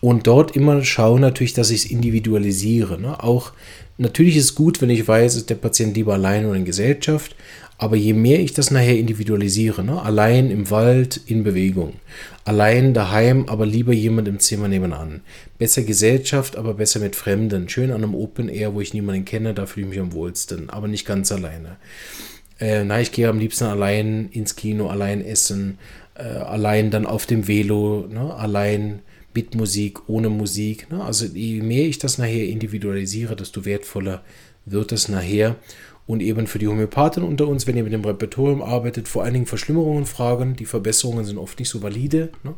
Und 0.02 0.28
dort 0.28 0.56
immer 0.56 0.84
schauen 0.84 1.22
natürlich, 1.22 1.54
dass 1.54 1.72
ich 1.72 1.86
es 1.86 1.92
individualisiere. 1.92 3.00
Ne? 3.00 3.22
Auch 3.24 3.52
natürlich 3.98 4.38
ist 4.38 4.44
es 4.46 4.56
gut, 4.56 4.82
wenn 4.82 4.90
ich 4.90 5.08
weiß, 5.08 5.36
ist 5.36 5.50
der 5.50 5.56
Patient 5.56 5.96
lieber 5.96 6.14
allein 6.14 6.46
oder 6.46 6.56
in 6.56 6.66
Gesellschaft, 6.66 7.36
aber 7.78 7.98
je 7.98 8.14
mehr 8.14 8.40
ich 8.40 8.54
das 8.54 8.72
nachher 8.72 8.98
individualisiere, 8.98 9.84
ne? 9.84 10.02
allein 10.02 10.50
im 10.50 10.70
Wald 10.70 11.20
in 11.26 11.44
Bewegung, 11.44 11.96
allein 12.46 12.94
daheim, 12.94 13.50
aber 13.50 13.66
lieber 13.66 13.92
jemand 13.92 14.30
im 14.30 14.40
Zimmer 14.40 14.70
nebenan. 14.70 15.22
Besser 15.58 15.84
Gesellschaft, 15.84 16.56
aber 16.56 16.76
besser 16.76 17.02
mit 17.02 17.18
Fremden. 17.18 17.68
Schön 17.68 17.92
an 17.92 18.04
einem 18.04 18.16
Open 18.16 18.48
Air, 18.48 18.76
wo 18.76 18.82
ich 18.82 18.94
niemanden 18.94 19.26
kenne, 19.26 19.54
da 19.54 19.66
fühle 19.66 19.88
ich 19.88 19.90
mich 19.90 20.00
am 20.00 20.14
wohlsten, 20.14 20.70
aber 20.70 20.88
nicht 20.88 21.06
ganz 21.06 21.34
alleine. 21.34 21.76
Äh, 22.60 22.84
na, 22.84 23.02
ich 23.02 23.12
gehe 23.12 23.28
am 23.28 23.40
liebsten 23.40 23.66
allein 23.66 24.30
ins 24.30 24.56
Kino, 24.56 24.88
allein 24.88 25.24
essen, 25.24 25.78
äh, 26.16 26.24
allein 26.24 26.92
dann 26.92 27.06
auf 27.06 27.26
dem 27.26 27.48
Velo, 27.48 28.08
ne? 28.08 28.34
allein 28.34 29.02
mit 29.34 29.56
Musik, 29.56 30.08
ohne 30.08 30.30
Musik. 30.30 30.90
Ne? 30.90 31.04
Also 31.04 31.26
je 31.26 31.62
mehr 31.62 31.86
ich 31.86 32.00
das 32.00 32.18
nachher 32.18 32.48
individualisiere, 32.48 33.36
desto 33.36 33.66
wertvoller 33.66 34.24
wird 34.66 34.92
es 34.92 35.10
nachher 35.10 35.58
und 36.08 36.22
eben 36.22 36.48
für 36.48 36.60
die 36.60 36.68
Homöopathen 36.68 37.24
unter 37.24 37.48
uns, 37.48 37.68
wenn 37.68 37.78
ihr 37.78 37.84
mit 37.84 37.94
dem 37.94 38.06
Repertorium 38.06 38.62
arbeitet, 38.62 39.08
vor 39.08 39.24
allen 39.24 39.34
Dingen 39.34 39.46
Verschlimmerungen 39.46 40.06
fragen. 40.06 40.56
Die 40.56 40.66
Verbesserungen 40.66 41.26
sind 41.26 41.38
oft 41.38 41.60
nicht 41.60 41.70
so 41.70 41.82
valide. 41.82 42.30
Ne? 42.44 42.54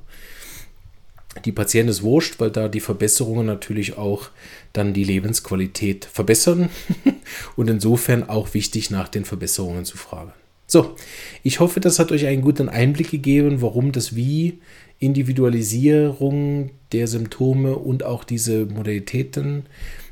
Die 1.45 1.51
Patienten 1.51 1.89
ist 1.89 2.03
wurscht, 2.03 2.39
weil 2.39 2.51
da 2.51 2.67
die 2.67 2.79
Verbesserungen 2.79 3.45
natürlich 3.45 3.97
auch 3.97 4.29
dann 4.73 4.93
die 4.93 5.03
Lebensqualität 5.03 6.05
verbessern 6.05 6.69
und 7.55 7.69
insofern 7.69 8.27
auch 8.29 8.53
wichtig 8.53 8.89
nach 8.91 9.09
den 9.09 9.25
Verbesserungen 9.25 9.85
zu 9.85 9.97
fragen. 9.97 10.31
So, 10.65 10.95
ich 11.43 11.59
hoffe, 11.59 11.79
das 11.79 11.99
hat 11.99 12.11
euch 12.11 12.25
einen 12.25 12.41
guten 12.41 12.67
Einblick 12.67 13.11
gegeben, 13.11 13.61
warum 13.61 13.93
das 13.93 14.15
Wie 14.15 14.59
Individualisierung 14.99 16.71
der 16.91 17.07
Symptome 17.07 17.75
und 17.75 18.03
auch 18.03 18.23
diese 18.23 18.65
Modalitäten 18.65 19.63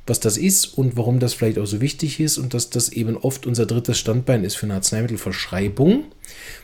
was 0.07 0.19
das 0.19 0.37
ist 0.37 0.77
und 0.77 0.97
warum 0.97 1.19
das 1.19 1.33
vielleicht 1.33 1.57
auch 1.57 1.65
so 1.65 1.81
wichtig 1.81 2.19
ist 2.19 2.37
und 2.37 2.53
dass 2.53 2.69
das 2.69 2.89
eben 2.89 3.17
oft 3.17 3.47
unser 3.47 3.65
drittes 3.65 3.97
Standbein 3.97 4.43
ist 4.43 4.55
für 4.55 4.67
eine 4.67 4.75
Arzneimittelverschreibung, 4.75 6.05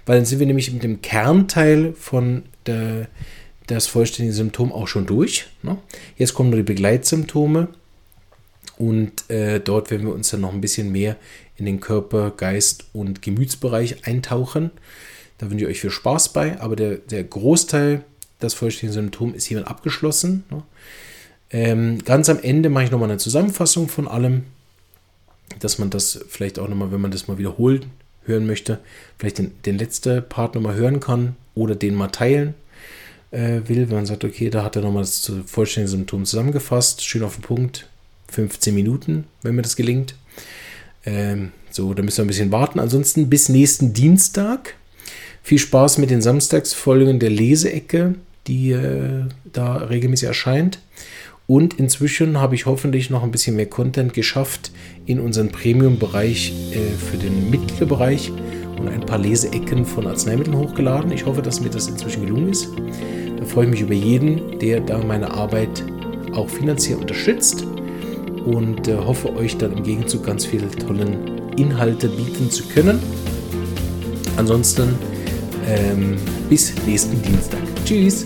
weil 0.06 0.17
dann 0.17 0.26
sind 0.26 0.39
wir 0.39 0.45
nämlich 0.45 0.71
mit 0.71 0.84
dem 0.84 1.02
Kernteil 1.02 1.93
von 1.93 2.43
der, 2.67 3.08
das 3.76 3.88
vollständige 3.88 4.36
Symptom 4.36 4.72
auch 4.72 4.88
schon 4.88 5.06
durch. 5.06 5.48
Ne? 5.64 5.78
Jetzt 6.18 6.34
kommen 6.34 6.50
nur 6.50 6.58
die 6.58 6.64
Begleitsymptome 6.64 7.68
und 8.78 9.30
äh, 9.30 9.60
dort 9.60 9.92
werden 9.92 10.08
wir 10.08 10.14
uns 10.14 10.30
dann 10.30 10.42
noch 10.42 10.54
ein 10.54 10.62
bisschen 10.62 10.92
mehr 10.92 11.16
in 11.56 11.66
den 11.66 11.80
Körper, 11.80 12.32
Geist 12.32 12.86
und 12.94 13.22
Gemütsbereich 13.22 14.08
eintauchen. 14.08 14.72
Da 15.38 15.50
wünsche 15.50 15.66
ich 15.66 15.72
euch 15.72 15.82
viel 15.82 15.92
Spaß 15.92 16.34
bei, 16.34 16.60
aber 16.60 16.76
der, 16.76 16.98
der 16.98 17.24
Großteil, 17.24 18.04
das 18.40 18.54
vollständige 18.54 18.94
Symptom 18.94 19.36
ist 19.36 19.46
hiermit 19.46 19.68
abgeschlossen. 19.68 20.44
Ne? 20.50 20.64
Ähm, 21.52 22.04
ganz 22.04 22.30
am 22.30 22.40
Ende 22.42 22.70
mache 22.70 22.86
ich 22.86 22.92
nochmal 22.92 23.10
eine 23.10 23.20
Zusammenfassung 23.20 23.88
von 23.88 24.08
allem, 24.08 24.44
dass 25.60 25.78
man 25.78 25.90
das 25.90 26.26
vielleicht 26.28 26.58
auch 26.58 26.68
nochmal, 26.68 26.92
wenn 26.92 27.02
man 27.02 27.12
das 27.12 27.28
mal 27.28 27.38
wiederholt 27.38 27.86
hören 28.26 28.48
möchte, 28.48 28.80
vielleicht 29.18 29.38
den, 29.38 29.52
den 29.64 29.78
letzten 29.78 30.28
Part 30.28 30.56
nochmal 30.56 30.76
hören 30.76 31.00
kann 31.00 31.36
oder 31.56 31.76
den 31.76 31.96
mal 31.96 32.08
teilen 32.08 32.56
äh, 33.32 33.62
will, 33.65 33.89
wenn 33.89 33.96
man 33.96 34.06
sagt, 34.06 34.24
okay, 34.24 34.50
da 34.50 34.63
hat 34.63 34.76
er 34.76 34.82
nochmal 34.82 35.04
das 35.04 35.32
vollständige 35.46 35.91
Symptom 35.91 36.26
zusammengefasst, 36.26 37.04
schön 37.04 37.24
auf 37.24 37.36
den 37.36 37.41
Punkt, 37.41 37.88
15 38.30 38.76
Minuten, 38.76 39.26
wenn 39.41 39.56
mir 39.56 39.62
das 39.62 39.76
gelingt. 39.76 40.15
Ähm, 41.06 41.52
so, 41.70 41.94
da 41.94 42.04
müssen 42.04 42.17
wir 42.17 42.26
ein 42.26 42.28
bisschen 42.28 42.52
warten. 42.52 42.80
Ansonsten 42.80 43.30
bis 43.30 43.50
nächsten 43.50 43.94
Dienstag. 43.94 44.76
Viel 45.44 45.58
Spaß 45.58 45.98
mit 45.98 46.12
den 46.12 46.22
Samstagsfolgen 46.22 47.20
der 47.20 47.32
Leseecke, 47.32 48.15
die 48.48 48.72
äh, 48.72 49.26
da 49.52 49.78
regelmäßig 49.78 50.28
erscheint. 50.28 50.80
Und 51.48 51.74
inzwischen 51.74 52.39
habe 52.39 52.56
ich 52.56 52.65
hoffentlich 52.65 53.10
noch 53.10 53.24
ein 53.24 53.32
bisschen 53.32 53.56
mehr 53.56 53.65
Content 53.65 54.13
geschafft 54.13 54.72
in 55.06 55.20
unseren 55.20 55.50
Premium-Bereich 55.50 56.54
äh, 56.72 56.98
für 56.98 57.17
den 57.17 57.50
Mittelbereich 57.50 58.32
und 58.82 58.89
ein 58.89 59.02
paar 59.02 59.20
Leseecken 59.20 59.86
von 59.86 60.08
Arzneimitteln 60.08 60.58
hochgeladen. 60.58 61.12
Ich 61.12 61.26
hoffe, 61.26 61.41
dass 61.41 61.62
mir 61.62 61.70
das 61.70 61.88
inzwischen 61.88 62.26
gelungen 62.26 62.50
ist. 62.50 62.70
Da 63.38 63.46
freue 63.46 63.65
ich 63.65 63.72
mich 63.72 63.82
über 63.82 63.94
jeden, 63.94 64.60
der 64.60 64.80
da 64.80 64.98
meine 65.00 65.32
Arbeit 65.32 65.84
auch 66.34 66.50
finanziell 66.50 66.98
unterstützt 66.98 67.65
und 68.46 68.88
äh, 68.88 68.98
hoffe 68.98 69.36
euch 69.36 69.58
dann 69.58 69.78
im 69.78 69.84
Gegenzug 69.84 70.26
ganz 70.26 70.46
viele 70.46 70.70
tollen 70.70 71.41
Inhalte 71.58 72.08
bieten 72.08 72.50
zu 72.50 72.63
können. 72.67 73.00
Ansonsten 74.38 74.96
ähm, 75.67 76.17
bis 76.50 76.74
nächsten 76.86 77.22
Dienstag. 77.22 77.60
Tschüss! 77.86 78.26